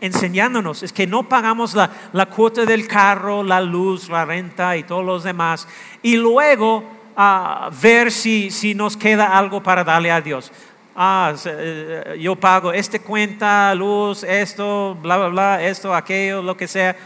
[0.00, 4.84] enseñándonos, es que no pagamos la, la, cuota del carro, la luz, la renta y
[4.84, 5.66] todos los demás,
[6.02, 10.52] y luego uh, ver si, si nos queda algo para darle a Dios.
[10.94, 16.66] Ah, eh, yo pago esta cuenta, luz, esto, bla, bla, bla, esto, aquello, lo que
[16.66, 16.96] sea.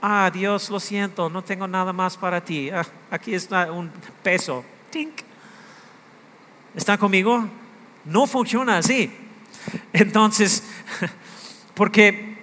[0.00, 2.70] Ah, Dios, lo siento, no tengo nada más para ti.
[2.70, 3.90] Ah, aquí está un
[4.22, 4.64] peso.
[4.90, 5.20] Tink.
[6.74, 7.46] ¿Están conmigo?
[8.04, 9.14] No funciona así.
[9.92, 10.64] Entonces,
[11.74, 12.38] porque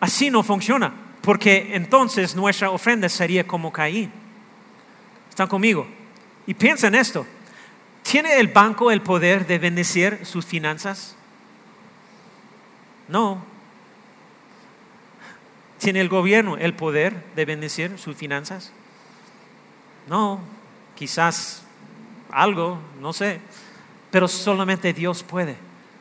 [0.00, 0.94] así no funciona.
[1.20, 4.10] Porque entonces nuestra ofrenda sería como Caín.
[5.28, 5.86] ¿Están conmigo?
[6.46, 7.26] Y piensa en esto.
[8.02, 11.16] ¿Tiene el banco el poder de bendecir sus finanzas?
[13.08, 13.44] No.
[15.78, 18.72] ¿Tiene el gobierno el poder de bendecir sus finanzas?
[20.08, 20.40] No.
[20.94, 21.64] Quizás
[22.30, 23.40] algo, no sé.
[24.10, 25.56] Pero solamente Dios puede.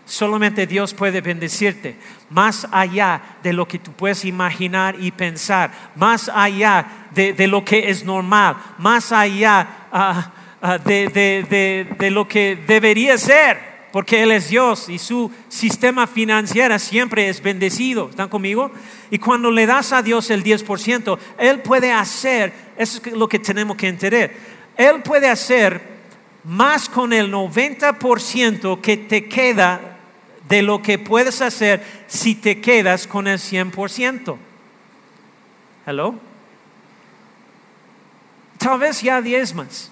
[0.06, 1.98] Solamente Dios puede bendecirte,
[2.30, 7.89] más allá de lo que tú puedes imaginar y pensar, más allá de, lo que
[7.89, 13.60] es normal, más allá uh, uh, de, de, de, lo que debería ser,
[13.91, 18.10] porque Él es Dios y su sistema financiero siempre es bendecido.
[18.10, 18.72] ¿Están conmigo?
[19.10, 23.39] Y cuando le das a Dios el 10%, Él puede hacer, eso es lo que
[23.39, 24.36] tenemos que entender,
[24.78, 25.95] Él puede hacer
[26.43, 29.97] más con el 90% que te queda
[30.47, 34.38] de lo que puedes hacer si te quedas con el 100%.
[35.86, 36.16] Hello?
[38.58, 39.22] Tal vez ya
[39.53, 39.91] más.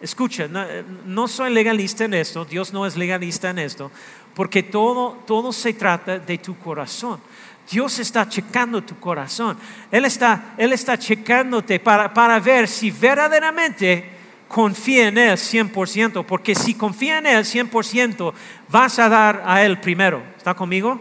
[0.00, 0.46] Escucha,
[1.06, 3.90] no, soy legalista en esto, Dios no es legalista en esto,
[4.34, 7.18] porque todo, todo se trata de tu corazón.
[7.70, 9.56] Dios está checando tu corazón.
[9.90, 14.12] Él está, Él está checándote para, para ver si verdaderamente
[14.48, 18.32] confía en Él 100%, porque si confía en Él 100%,
[18.68, 20.22] vas a dar a Él primero.
[20.36, 21.00] ¿Está conmigo?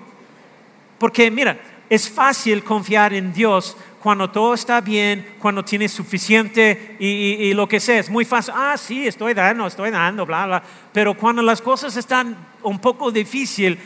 [0.98, 1.60] Porque mira,
[1.90, 7.80] es fácil confiar en Dios cuando todo está bien, cuando tienes suficiente y, lo que
[7.80, 8.00] sea.
[8.00, 8.54] Es muy fácil.
[8.56, 10.64] Ah, sí, estoy dando, estoy dando, bla, bla.
[10.94, 13.80] Pero cuando las cosas están un poco difíciles,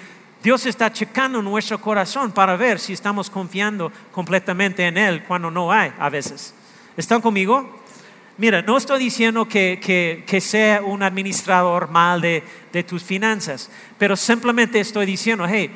[0.44, 5.72] Dios está checando nuestro corazón para ver si estamos confiando completamente en Él cuando no
[5.72, 6.54] hay a veces.
[6.98, 7.80] ¿Están conmigo?
[8.38, 12.42] Mira, no estoy diciendo que, sea un administrador mal de,
[12.88, 15.70] tus finanzas, pero simplemente estoy diciendo, hey,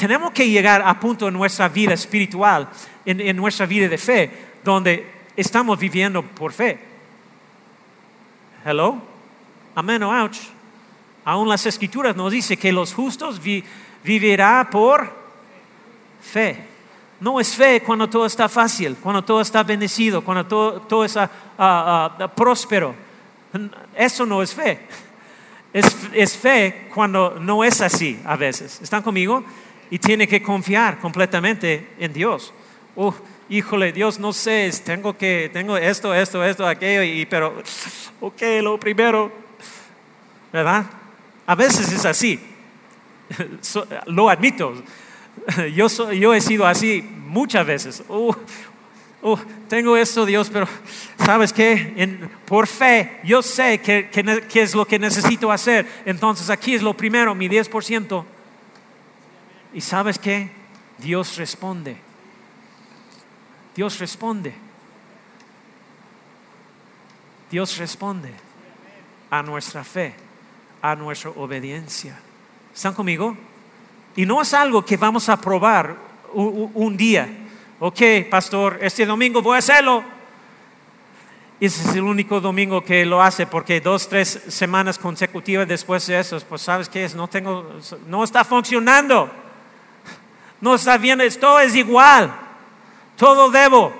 [0.00, 2.66] tenemos que llegar a punto en nuestra vida espiritual,
[3.04, 4.30] en, nuestra vida de fe,
[4.64, 6.78] donde estamos viviendo por fe.
[8.64, 8.96] Hello?
[9.74, 10.38] Amén o ouch.
[11.22, 13.42] Aún las escrituras nos dice que los justos
[14.02, 15.12] vivirán por
[16.22, 16.64] fe.
[17.20, 22.16] No es fe cuando todo está fácil, cuando todo está bendecido, cuando todo, está ah,
[22.18, 22.94] ah, próspero.
[23.94, 24.80] Eso no es fe.
[25.74, 28.80] Es, fe cuando no es así a veces.
[28.80, 29.44] ¿Están conmigo?
[29.90, 32.54] Y tiene que confiar completamente en Dios.
[32.96, 33.12] Uh,
[33.48, 37.62] híjole, Dios, no sé, tengo que, tengo esto, esto, esto, aquello, y, pero,
[38.20, 39.32] ok, lo primero,
[40.52, 40.86] ¿verdad?
[41.46, 42.40] A veces es así.
[44.06, 44.74] lo admito
[45.74, 48.02] Yo, yo he sido así muchas veces.
[48.08, 48.34] Uh,
[49.22, 49.38] uh,
[49.68, 50.66] tengo esto, Dios, pero
[51.16, 52.18] ¿sabes qué?
[52.44, 55.86] por fe, yo sé qué que, es lo que necesito hacer.
[56.04, 58.24] Entonces aquí es lo primero, mi 10%.
[59.72, 60.50] ¿Y sabes qué?
[60.98, 61.96] Dios responde.
[63.74, 64.54] Dios responde.
[67.50, 68.32] Dios responde
[69.30, 70.14] a nuestra fe,
[70.82, 72.18] a nuestra obediencia.
[72.74, 73.36] ¿Están conmigo?
[74.16, 75.96] Y no es algo que vamos a probar
[76.32, 77.28] un, día.
[77.78, 78.00] Ok,
[78.30, 80.04] pastor, este domingo voy a hacerlo.
[81.60, 86.18] Ese es el único domingo que lo hace porque dos, tres semanas consecutivas después de
[86.18, 89.30] eso, pues sabes qué es, no tengo, no está funcionando.
[90.60, 92.32] No está bien, esto es igual.
[93.16, 93.92] Todo debo.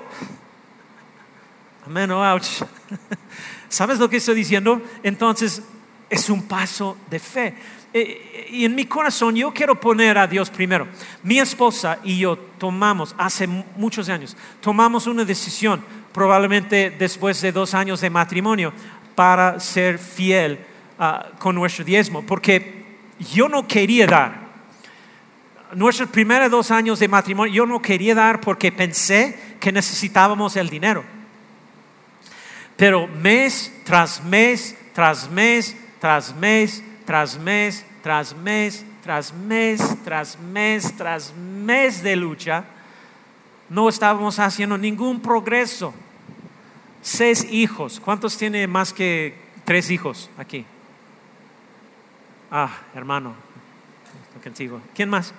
[1.86, 2.62] Amén, oh, ouch.
[3.68, 4.80] ¿Sabes lo que estoy diciendo?
[5.02, 5.62] Entonces,
[6.08, 7.54] es un paso de fe.
[7.92, 10.86] Eh, y en mi corazón yo quiero poner a Dios primero.
[11.22, 15.82] Mi esposa y yo tomamos, hace muchos años, tomamos una decisión,
[16.12, 18.72] probablemente después de dos años de matrimonio,
[19.14, 20.58] para ser fiel
[20.98, 22.84] ah, con nuestro diezmo, porque
[23.32, 24.39] yo no quería dar.
[25.74, 30.68] Nuestros primeros dos años de matrimonio, yo no quería dar porque pensé que necesitábamos el
[30.68, 31.04] dinero.
[32.76, 40.38] Pero mes tras mes, tras mes, tras mes, tras mes, tras mes, tras mes, tras
[40.38, 42.64] mes, tras mes de lucha,
[43.68, 45.94] no estábamos haciendo ningún progreso.
[47.02, 48.00] Seis hijos.
[48.00, 50.64] ¿Cuántos tiene más que tres hijos aquí?
[52.50, 53.34] Ah, hermano,
[54.42, 54.80] contigo.
[54.94, 55.32] ¿Quién más?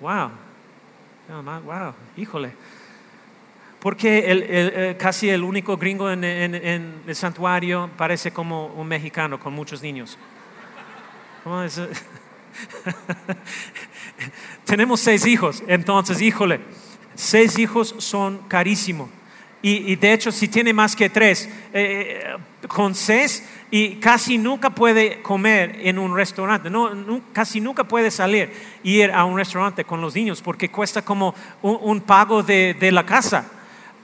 [0.00, 0.30] Wow,
[1.64, 2.52] wow, híjole.
[3.80, 10.18] Porque casi el único gringo en, el santuario parece como un mexicano con muchos niños.
[14.64, 16.60] Tenemos seis hijos, entonces, híjole,
[17.14, 19.08] seis hijos son carísimos.
[19.62, 22.36] Y, de hecho, si tiene más que tres, eh,
[22.68, 28.52] con seis, y casi nunca puede comer en un restaurante, no, casi nunca puede salir
[28.82, 33.04] y ir a un restaurante con los niños porque cuesta como un, pago de, la
[33.04, 33.50] casa.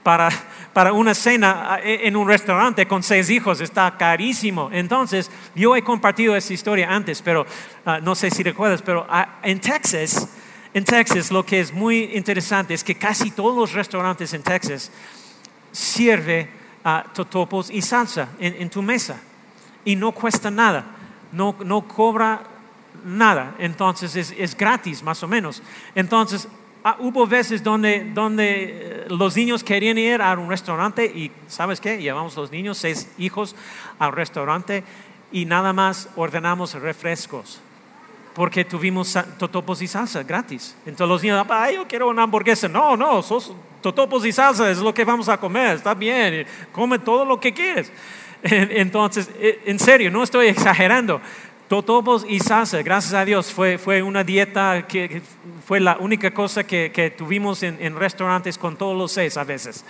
[0.03, 0.29] Para,
[0.73, 4.69] para, una cena eh, en un restaurante con seis hijos está carísimo.
[4.73, 7.45] Entonces, yo he compartido esa historia antes, pero
[7.85, 10.27] ah, no sé si recuerdas, pero ah, en Texas,
[10.73, 14.91] en Texas lo que es muy interesante es que casi todos los restaurantes en Texas
[15.71, 16.49] sirve
[16.83, 19.21] a totopos y salsa en, tu mesa
[19.85, 20.85] y no cuesta nada,
[21.31, 22.43] no, no cobra
[23.03, 25.61] nada, entonces es, es, gratis más o menos.
[25.95, 26.47] Entonces
[26.83, 31.81] ah, hubo veces donde, donde eh, los niños querían ir a un restaurante y ¿sabes
[31.81, 32.01] qué?
[32.01, 33.55] Llevamos los niños, seis hijos
[33.99, 34.83] al restaurante
[35.31, 37.61] y nada más ordenamos refrescos
[38.33, 40.75] porque tuvimos totopos y salsa gratis.
[40.85, 42.67] Entonces los niños, ay, yo quiero una hamburguesa.
[42.67, 46.97] No, no, sos totopos y salsa es lo que vamos a comer, está bien, come
[46.99, 47.91] todo lo que quieres.
[48.43, 51.21] Entonces, e, en serio, no estoy exagerando.
[51.69, 55.21] Totopos y salsa, gracias a Dios, fue, fue una dieta que
[55.65, 59.45] fue la única cosa que, que tuvimos en, en, restaurantes con todos los seis a
[59.45, 59.85] veces.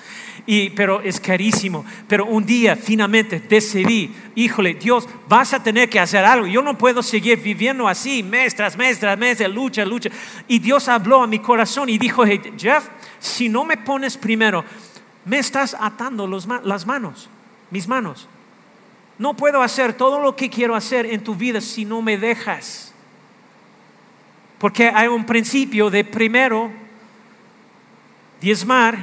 [0.46, 1.84] Y, pero es carísimo.
[2.08, 6.46] Pero un día finalmente decidí, híjole, Dios, vas a tener que hacer algo.
[6.46, 10.10] Yo no puedo seguir viviendo así, mes tras mes tras mes, lucha, lucha.
[10.48, 12.24] Y Dios habló a mi corazón y dijo,
[12.58, 12.88] Jeff,
[13.20, 14.64] si no me pones primero,
[15.26, 17.30] me estás atando los, las manos,
[17.72, 18.30] mis manos.
[19.24, 22.94] No puedo hacer todo lo que quiero hacer en tu vida si no me dejas.
[24.58, 26.70] Porque hay un principio de primero
[28.42, 28.98] diezmar,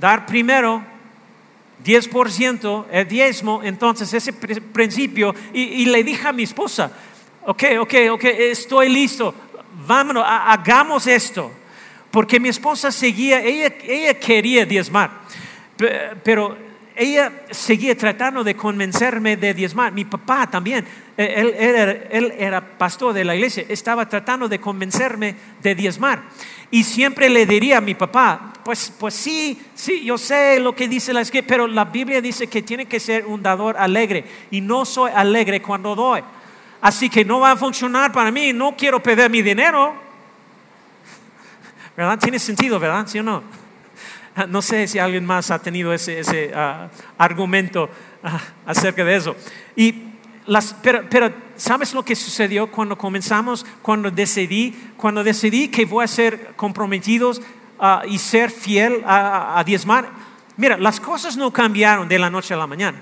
[0.00, 0.82] dar primero
[1.84, 6.90] 10%, el diezmo, entonces ese principio, y, le dije a mi esposa,
[7.44, 9.32] ok, ok, ok, estoy listo,
[9.86, 11.52] vámonos, hagamos esto.
[12.10, 15.20] Porque mi esposa seguía, ella, ella quería diezmar,
[16.24, 16.65] pero
[16.96, 19.92] ella seguía tratando de convencerme de diezmar.
[19.92, 20.84] Mi papá también,
[21.16, 26.22] eh, él, era, pastor de la iglesia, estaba tratando de convencerme de diezmar.
[26.70, 30.88] Y siempre le diría a mi papá, pues, pues sí, sí, yo sé lo que
[30.88, 34.62] dice la escritura, pero la Biblia dice que tiene que ser un dador alegre y
[34.62, 36.22] no soy alegre cuando doy.
[36.80, 39.94] Así que no va a funcionar para mí, no quiero perder mi dinero.
[41.96, 42.18] ¿Verdad?
[42.18, 43.06] Tiene sentido, ¿verdad?
[43.06, 43.65] ¿Sí o no?
[44.48, 47.88] No sé si alguien más ha tenido ese, ah, argumento
[48.22, 49.36] ah, acerca de eso.
[49.74, 50.02] Y
[50.82, 53.66] pero, ¿sabes lo que sucedió cuando comenzamos?
[53.82, 57.40] Cuando decidí, cuando decidí que voy a ser comprometidos
[57.80, 60.08] ah, y ser fiel a, a diezmar.
[60.56, 62.98] Mira, las cosas no cambiaron de la noche a la mañana.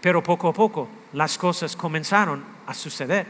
[0.00, 3.26] Pero poco a poco las cosas comenzaron a suceder.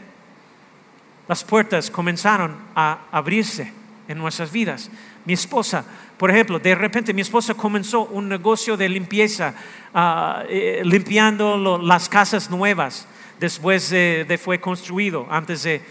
[1.27, 3.71] Las puertas comenzaron a abrirse
[4.07, 4.89] en nuestras vidas.
[5.25, 5.85] Mi esposa
[6.21, 9.55] por ejemplo, de repente mi esposa comenzó un negocio de limpieza,
[9.91, 13.07] ah, eh, limpiando las casas nuevas
[13.39, 15.81] después de, fue construido, antes de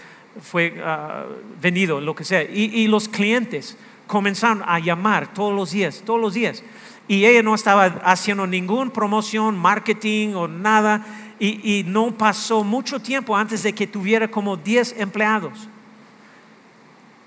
[0.40, 1.24] fue ah,
[1.60, 2.44] vendido, lo que sea.
[2.44, 3.76] Y, los clientes
[4.06, 6.62] comenzaron a llamar todos los días, todos los días.
[7.08, 11.04] Y ella no estaba haciendo ninguna promoción, marketing o nada.
[11.40, 15.68] Y, no pasó mucho tiempo antes de que tuviera como 10 empleados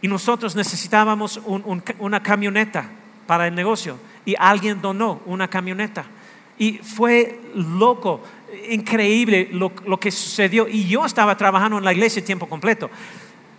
[0.04, 1.40] y nosotros necesitábamos
[1.98, 2.90] una camioneta
[3.26, 6.04] para el negocio y alguien donó una camioneta.
[6.60, 8.22] Y fue loco,
[8.70, 10.68] increíble lo, que sucedió.
[10.68, 12.90] Y yo estaba trabajando en la iglesia tiempo completo.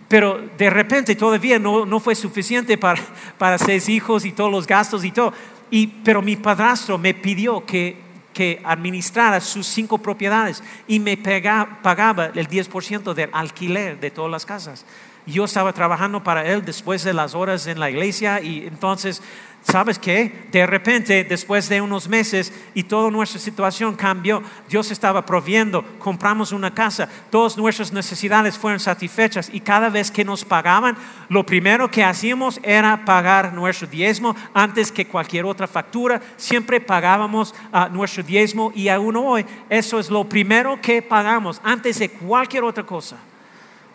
[0.07, 3.01] Pero de repente todavía no, no fue suficiente para,
[3.39, 5.33] para seis hijos y todos los gastos y todo.
[5.71, 7.97] Y, pero mi padrastro me pidió que,
[8.31, 14.45] que administrara sus cinco propiedades y me pagaba el 10% del alquiler de todas las
[14.45, 14.85] casas
[15.25, 19.23] yo estaba trabajando para él después de las horas en la iglesia y entonces,
[19.63, 20.47] ¿sabes qué?
[20.51, 26.51] De repente, después de unos meses y toda nuestra situación cambió, Dios estaba proviendo, compramos
[26.51, 30.95] una casa, todas nuestras necesidades fueron satisfechas y cada vez que nos pagaban,
[31.29, 37.55] lo primero que hacíamos era pagar nuestro diezmo antes que cualquier otra factura, siempre pagábamos
[37.71, 42.63] ah, nuestro diezmo y aún hoy eso es lo primero que pagamos antes de cualquier
[42.63, 43.17] otra cosa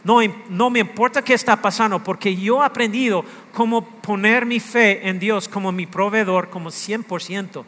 [0.03, 5.09] No, no, me importa qué está pasando, porque yo he aprendido cómo poner mi fe
[5.09, 7.64] en Dios como mi proveedor, como 100%.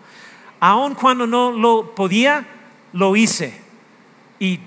[0.61, 2.47] Aun cuando no lo podía,
[2.93, 3.61] lo hice.
[4.39, 4.61] Y,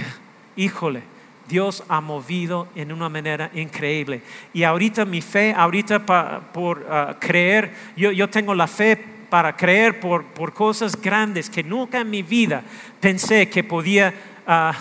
[0.56, 1.02] híjole,
[1.48, 4.22] Dios ha movido en una manera increíble.
[4.52, 6.04] Y ahorita mi fe, ahorita
[6.52, 8.96] por ah, creer, yo, yo, tengo la fe
[9.30, 12.62] para creer por, por, cosas grandes que nunca en mi vida
[13.00, 14.12] pensé que podía
[14.46, 14.72] ah,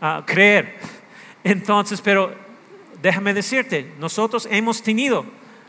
[0.00, 0.97] ah, creer.
[1.50, 2.32] Entonces, pero
[3.02, 5.24] déjame decirte, nosotros hemos tenido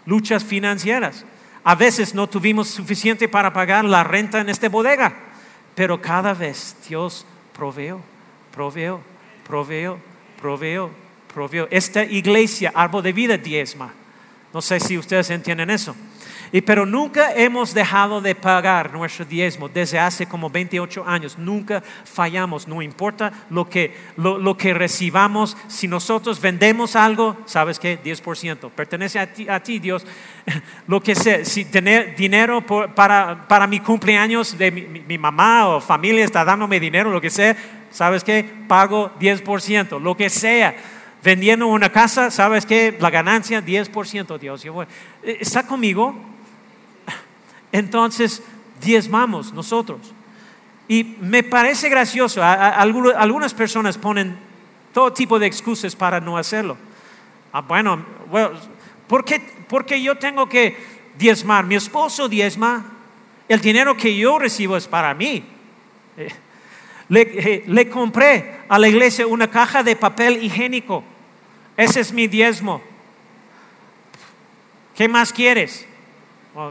[0.05, 1.25] luchas financieras.
[1.63, 5.15] A veces no tuvimos suficiente para pagar la renta en esta bodega,
[5.75, 8.01] pero cada vez Dios proveó,
[8.51, 9.01] proveó,
[9.45, 9.99] proveó
[10.39, 10.89] proveó,
[11.34, 11.67] proveó.
[11.69, 13.93] Esta iglesia, árbol de vida, diezma.
[14.53, 15.95] No sé si ustedes entienden eso.
[16.52, 21.38] Y, pero nunca hemos dejado de pagar nuestro diezmo desde hace como 28 años.
[21.38, 25.56] Nunca fallamos, no importa lo que, lo, que recibamos.
[25.68, 28.02] Si nosotros vendemos algo, ¿sabes qué?
[28.02, 28.72] 10%.
[28.72, 30.06] Pertenece a ti, a ti Dios.
[30.88, 35.82] Lo que sea, si tener dinero para, para mi cumpleaños de mi, mi mamá o
[35.82, 37.56] familia está dándome dinero, lo que sea,
[37.91, 38.43] ¿sabes qué?
[38.68, 40.76] Pago 10%, lo que sea.
[41.24, 42.95] Vendiendo una casa, ¿sabes qué?
[43.00, 44.64] La ganancia 10%, Dios.
[44.64, 44.86] Yo voy.
[45.24, 46.16] Eh, ¿Está conmigo?
[47.72, 48.41] Entonces,
[48.82, 49.99] diezmamos nosotros.
[50.88, 54.38] Y me parece gracioso, algunas personas ponen
[54.93, 56.78] todo tipo de excusas para no hacerlo.
[57.53, 58.03] Ah, bueno,
[59.07, 60.76] ¿por, qué, ¿por qué yo tengo que
[61.17, 61.65] diezmar?
[61.65, 62.86] Mi esposo diezma,
[63.47, 65.43] el dinero que yo recibo es para mí.
[66.17, 66.30] Eh,
[67.11, 71.03] eh, le, compré a la iglesia una caja de papel higiénico.
[71.76, 72.82] Ese es mi diezmo.
[74.95, 75.88] ¿Qué más quieres?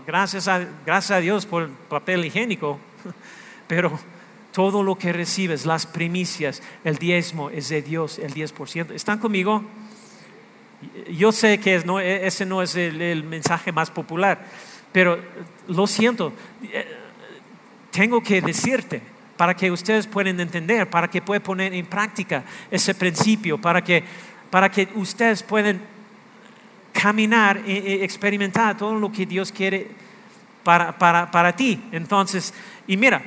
[0.07, 2.79] Gracias, a, gracias a Dios por el papel higiénico.
[3.69, 3.99] Pero
[4.53, 8.93] todo lo que recibes, las primicias, el diezmo es de Dios, el 10%.
[8.93, 9.63] ¿Están conmigo?
[11.11, 14.47] Yo sé que e, ese no es el mensaje más popular,
[14.93, 15.19] pero
[15.67, 16.87] lo siento, eh,
[17.91, 19.03] tengo que decirte,
[19.37, 24.03] para que ustedes puedan entender, para que puedan poner en práctica ese principio, para que,
[24.51, 25.81] para que ustedes puedan
[27.01, 29.89] caminar e, experimentar todo lo que Dios quiere
[30.65, 31.81] para, para, para ti.
[31.93, 32.53] Entonces,
[32.87, 33.23] y mira,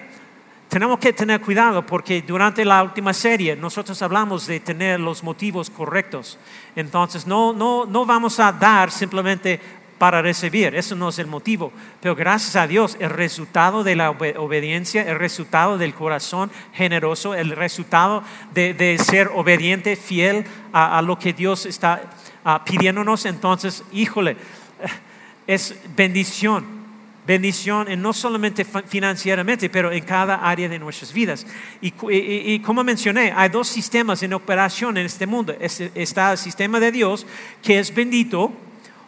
[0.68, 5.70] tenemos que tener cuidado porque durante la última serie nosotros hablamos de tener los motivos
[5.70, 6.38] correctos.
[6.76, 9.60] Entonces, no, no, no vamos a dar simplemente
[10.02, 10.74] para recibir.
[10.74, 11.72] Eso no es el motivo.
[12.00, 17.52] Pero gracias a Dios, el resultado de la obediencia, el resultado del corazón generoso, el
[17.52, 22.02] resultado de, ser obediente, fiel a, lo que Dios está
[22.44, 24.38] ah, pidiéndonos, entonces, híjole,
[25.48, 26.82] es bendición
[27.26, 31.46] bendición en no solamente financieramente, pero en cada área de nuestras vidas.
[31.82, 35.56] Y, como mencioné, hay dos sistemas en operación en este mundo.
[35.60, 37.26] Está el sistema de Dios,
[37.62, 38.52] que es bendito,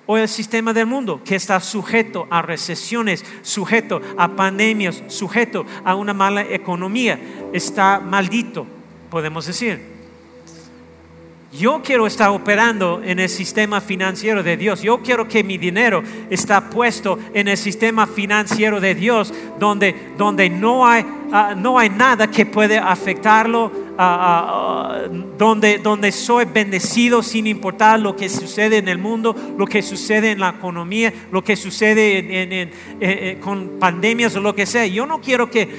[0.05, 5.95] o el sistema del mundo que está sujeto a recesiones, sujeto a pandemias, sujeto a
[5.95, 7.17] una mala economía,
[7.53, 8.67] está maldito,
[9.09, 9.92] podemos decir.
[11.59, 14.81] Yo quiero estar operando en el sistema financiero de Dios.
[14.81, 16.01] Yo quiero que mi dinero
[16.31, 21.91] está puesto en el sistema financiero de Dios, donde, donde no, hay, ah, no hay
[21.91, 28.77] nada que puede afectarlo, ah, ah, donde, donde soy bendecido sin importar lo que sucede
[28.77, 32.71] en el mundo, lo que sucede en la economía, lo que sucede
[33.41, 34.87] con pandemias o lo que sea.
[34.87, 35.69] Yo no quiero que,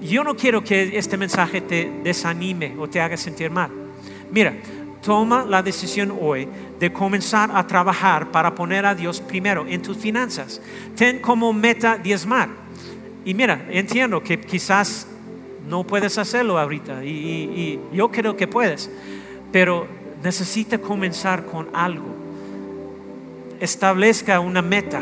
[0.00, 3.70] yo no quiero que este mensaje te desanime o te haga sentir mal.
[4.32, 4.54] Mira,
[5.02, 6.48] toma la decisión hoy
[6.78, 10.60] de comenzar a trabajar para poner a Dios primero en tus finanzas.
[10.96, 12.48] Ten como meta diezmar.
[13.24, 15.06] Y mira, entiendo que quizás
[15.68, 18.90] no puedes hacerlo ahorita y, yo creo que puedes,
[19.52, 19.86] pero
[20.22, 22.06] necesita comenzar con algo.
[23.60, 25.00] Establezca una meta.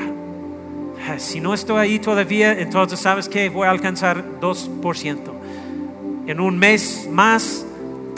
[1.18, 5.18] Si no estoy ahí todavía, entonces sabes que voy a alcanzar 2%.
[6.26, 7.64] En un mes más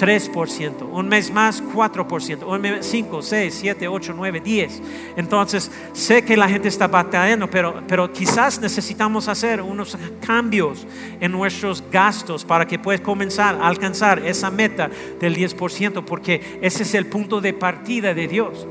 [0.00, 4.82] 3%, un mes más 4%, un mes 5, 6, 7, 8, 9, 10.
[5.16, 10.86] Entonces, sé que la gente está batallando, pero, pero quizás necesitamos hacer unos cambios
[11.20, 14.90] en nuestros gastos para que puedas comenzar a alcanzar esa meta
[15.20, 18.66] del 10%, porque ese es el punto de partida de Dios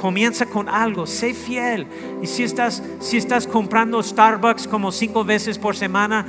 [0.00, 1.86] comienza con algo, sé fiel.
[2.22, 6.24] Y si estás, si estás comprando Starbucks como cinco veces por semana,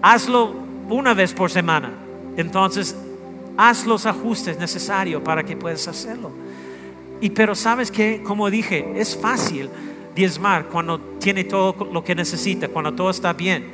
[0.00, 0.54] hazlo
[0.88, 1.90] una vez por semana.
[2.36, 2.94] Entonces
[3.58, 6.30] haz los ajustes necesarios para que puedas hacerlo.
[7.20, 9.68] Y pero sabes que, como dije, es fácil
[10.14, 13.66] diezmar cuando tiene todo lo que necesita, cuando todo está bien.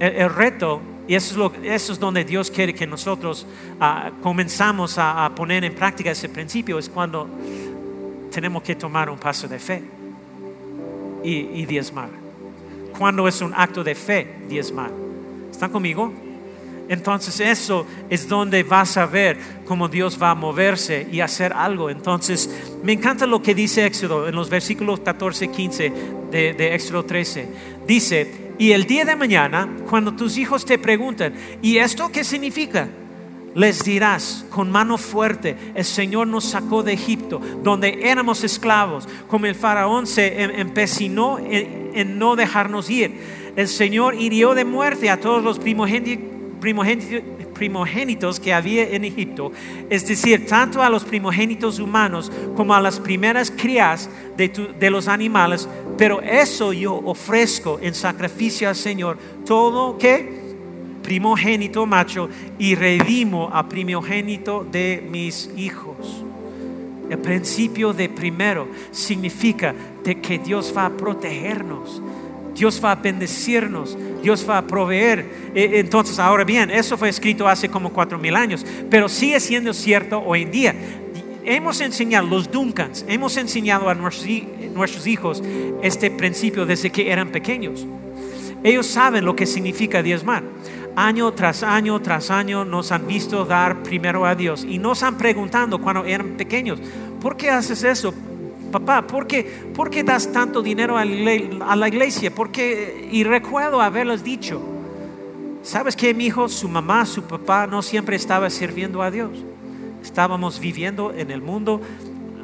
[0.00, 3.46] El, reto Y eso es, lo, eso es donde Dios quiere que nosotros
[3.78, 7.28] ah, comenzamos a, poner en práctica ese principio, es cuando
[8.32, 9.82] tenemos que tomar un paso de fe
[11.22, 12.08] y, y diezmar.
[12.98, 14.90] Cuando es un acto de fe, diezmar.
[15.52, 16.12] ¿Están conmigo?
[16.88, 21.88] Entonces eso es donde vas a ver cómo Dios va a moverse y hacer algo.
[21.88, 22.50] Entonces
[22.82, 25.92] me encanta lo que dice Éxodo en los versículos 14 y 15
[26.30, 27.48] de, Éxodo 13.
[27.86, 32.88] Dice, y el día de mañana, cuando tus hijos te pregunten, ¿y esto qué significa?
[33.54, 39.46] Les dirás con mano fuerte, el Señor nos sacó de Egipto, donde éramos esclavos, como
[39.46, 43.44] el faraón se em- empecinó en no dejarnos ir.
[43.54, 46.33] El Señor hirió de muerte a todos los primogénitos
[47.54, 49.52] primogénitos, que había en Egipto,
[49.90, 55.68] es decir, tanto a los primogénitos humanos como a las primeras crías de los animales,
[55.98, 60.44] pero eso yo ofrezco en sacrificio al Señor, todo que
[61.02, 66.24] primogénito macho y redimo a primogénito de mis hijos.
[67.10, 72.00] El principio de primero significa de que Dios va a protegernos.
[72.54, 75.50] Dios va a bendecirnos, Dios va a proveer.
[75.54, 79.72] E- Entonces, ahora bien, eso fue escrito hace como cuatro mil años, pero sigue siendo
[79.74, 80.74] cierto hoy en día.
[81.44, 85.42] Hemos enseñado, los Duncans, hemos enseñado a nuestros, hi- nuestros hijos
[85.82, 87.84] este principio desde que eran pequeños.
[88.62, 90.42] Ellos saben lo que significa diezmar.
[90.96, 95.18] Año tras año tras año nos han visto dar primero a Dios y nos han
[95.18, 96.78] preguntado cuando eran pequeños,
[97.20, 98.14] ¿por qué haces eso?
[98.74, 102.34] Papá, ¿por qué, por qué das tanto dinero a la iglesia?
[102.34, 103.08] ¿Por qué?
[103.08, 104.60] Y recuerdo haberles dicho,
[105.62, 106.48] ¿sabes qué, mi hijo?
[106.48, 109.30] Su mamá, su papá no siempre estaba sirviendo a Dios.
[110.02, 111.80] Estábamos viviendo en el mundo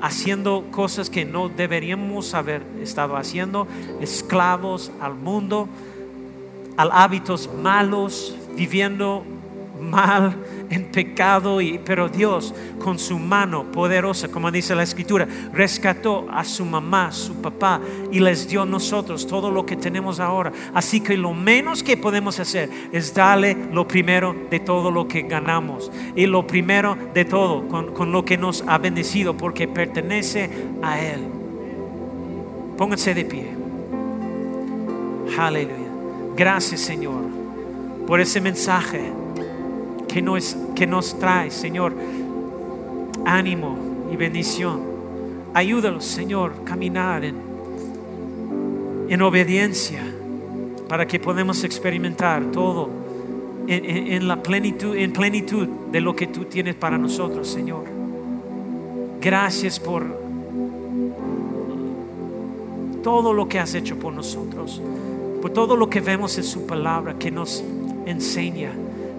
[0.00, 3.66] haciendo cosas que no deberíamos haber estado haciendo,
[4.00, 5.68] esclavos al mundo,
[6.76, 9.24] a hábitos malos, viviendo
[9.80, 10.36] mal
[10.70, 16.44] en pecado, y, pero Dios con su mano poderosa, como dice la escritura, rescató a
[16.44, 17.80] su mamá, su papá
[18.12, 20.52] y les dio a nosotros todo lo que tenemos ahora.
[20.74, 25.22] Así que lo menos que podemos hacer es darle lo primero de todo lo que
[25.22, 30.50] ganamos y lo primero de todo con, con lo que nos ha bendecido porque pertenece
[30.82, 31.20] a Él.
[32.76, 33.50] Pónganse de pie.
[35.38, 35.76] Aleluya.
[36.36, 37.40] Gracias Señor
[38.06, 39.12] por ese mensaje
[40.12, 41.92] que nos, que nos trae, Señor,
[43.24, 43.76] ánimo
[44.12, 44.80] y bendición.
[45.54, 47.36] Ayúdalos, Señor, a caminar en,
[49.08, 50.02] en obediencia
[50.88, 52.88] para que podamos experimentar todo
[53.66, 57.84] en- en la plenitud, en plenitud de lo que tú tienes para nosotros, Señor.
[59.20, 60.04] Gracias por
[63.02, 64.80] todo lo que has hecho por nosotros,
[65.40, 67.62] por todo lo que vemos en su palabra que nos
[68.06, 68.72] enseña,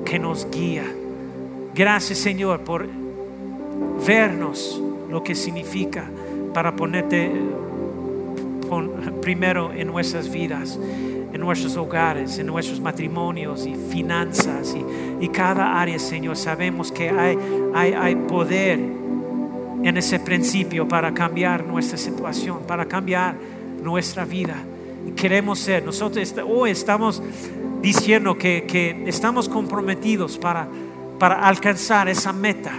[0.06, 0.86] que nos guía.
[1.74, 2.88] Gracias Señor por
[4.06, 6.06] vernos lo que significa
[6.54, 7.32] para ponerte
[8.70, 8.92] pon-
[9.22, 10.78] primero en nuestras vidas,
[11.34, 16.36] en nuestros hogares, en nuestros matrimonios y finanzas y, y cada área, Señor.
[16.36, 17.38] Sabemos que hay,
[17.74, 18.80] hay, hay poder
[19.84, 23.36] en ese principio para cambiar nuestra situación, para cambiar
[23.82, 24.56] nuestra vida.
[25.16, 27.22] Queremos ser, nosotros hoy estamos
[27.82, 30.68] diciendo que, que estamos comprometidos para,
[31.20, 32.74] para alcanzar esa meta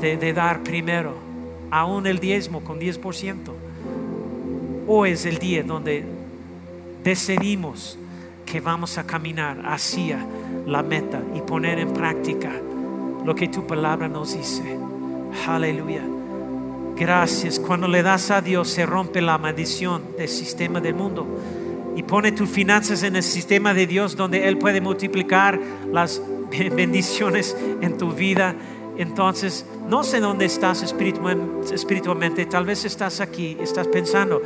[0.00, 1.14] de, de dar primero,
[1.70, 3.34] aún el diezmo con 10%.
[4.86, 6.04] Hoy es el día donde
[7.04, 7.98] decidimos
[8.44, 10.26] que vamos a caminar hacia
[10.66, 12.52] la meta y poner en práctica
[13.24, 14.76] lo que tu palabra nos dice.
[15.46, 16.02] Aleluya.
[16.96, 17.58] Gracias.
[17.58, 21.26] Cuando le das a Dios se rompe la maldición del sistema del mundo
[21.96, 25.58] y pone tus finanzas en el sistema de Dios donde Él puede multiplicar
[25.90, 26.22] las
[26.76, 28.54] bendiciones en tu vida.
[28.96, 32.44] Entonces, no sé dónde estás espiritual- espiritualmente.
[32.46, 34.42] Tal vez estás aquí, estás pensando,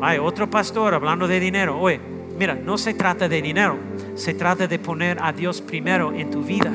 [0.00, 1.78] hay otro pastor hablando de dinero.
[1.78, 2.00] Oye,
[2.38, 3.76] mira, no se trata de dinero,
[4.14, 6.72] se trata de poner a Dios primero en tu vida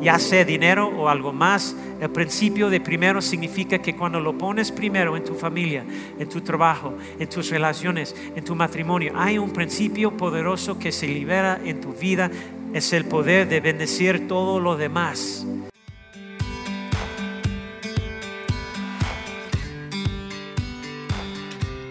[0.00, 1.76] ya sea dinero o algo más.
[2.00, 5.84] El principio de primero significa que cuando lo pones primero en tu familia,
[6.18, 11.06] en tu trabajo, en tus relaciones, en tu matrimonio, hay un principio poderoso que se
[11.06, 12.30] libera en tu vida.
[12.72, 15.46] Es el poder de bendecir todo lo demás.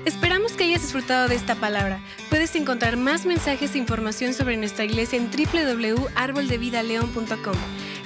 [0.05, 1.99] Esperamos que hayas disfrutado de esta palabra.
[2.29, 7.55] Puedes encontrar más mensajes e información sobre nuestra iglesia en www.arboldevidaleon.com.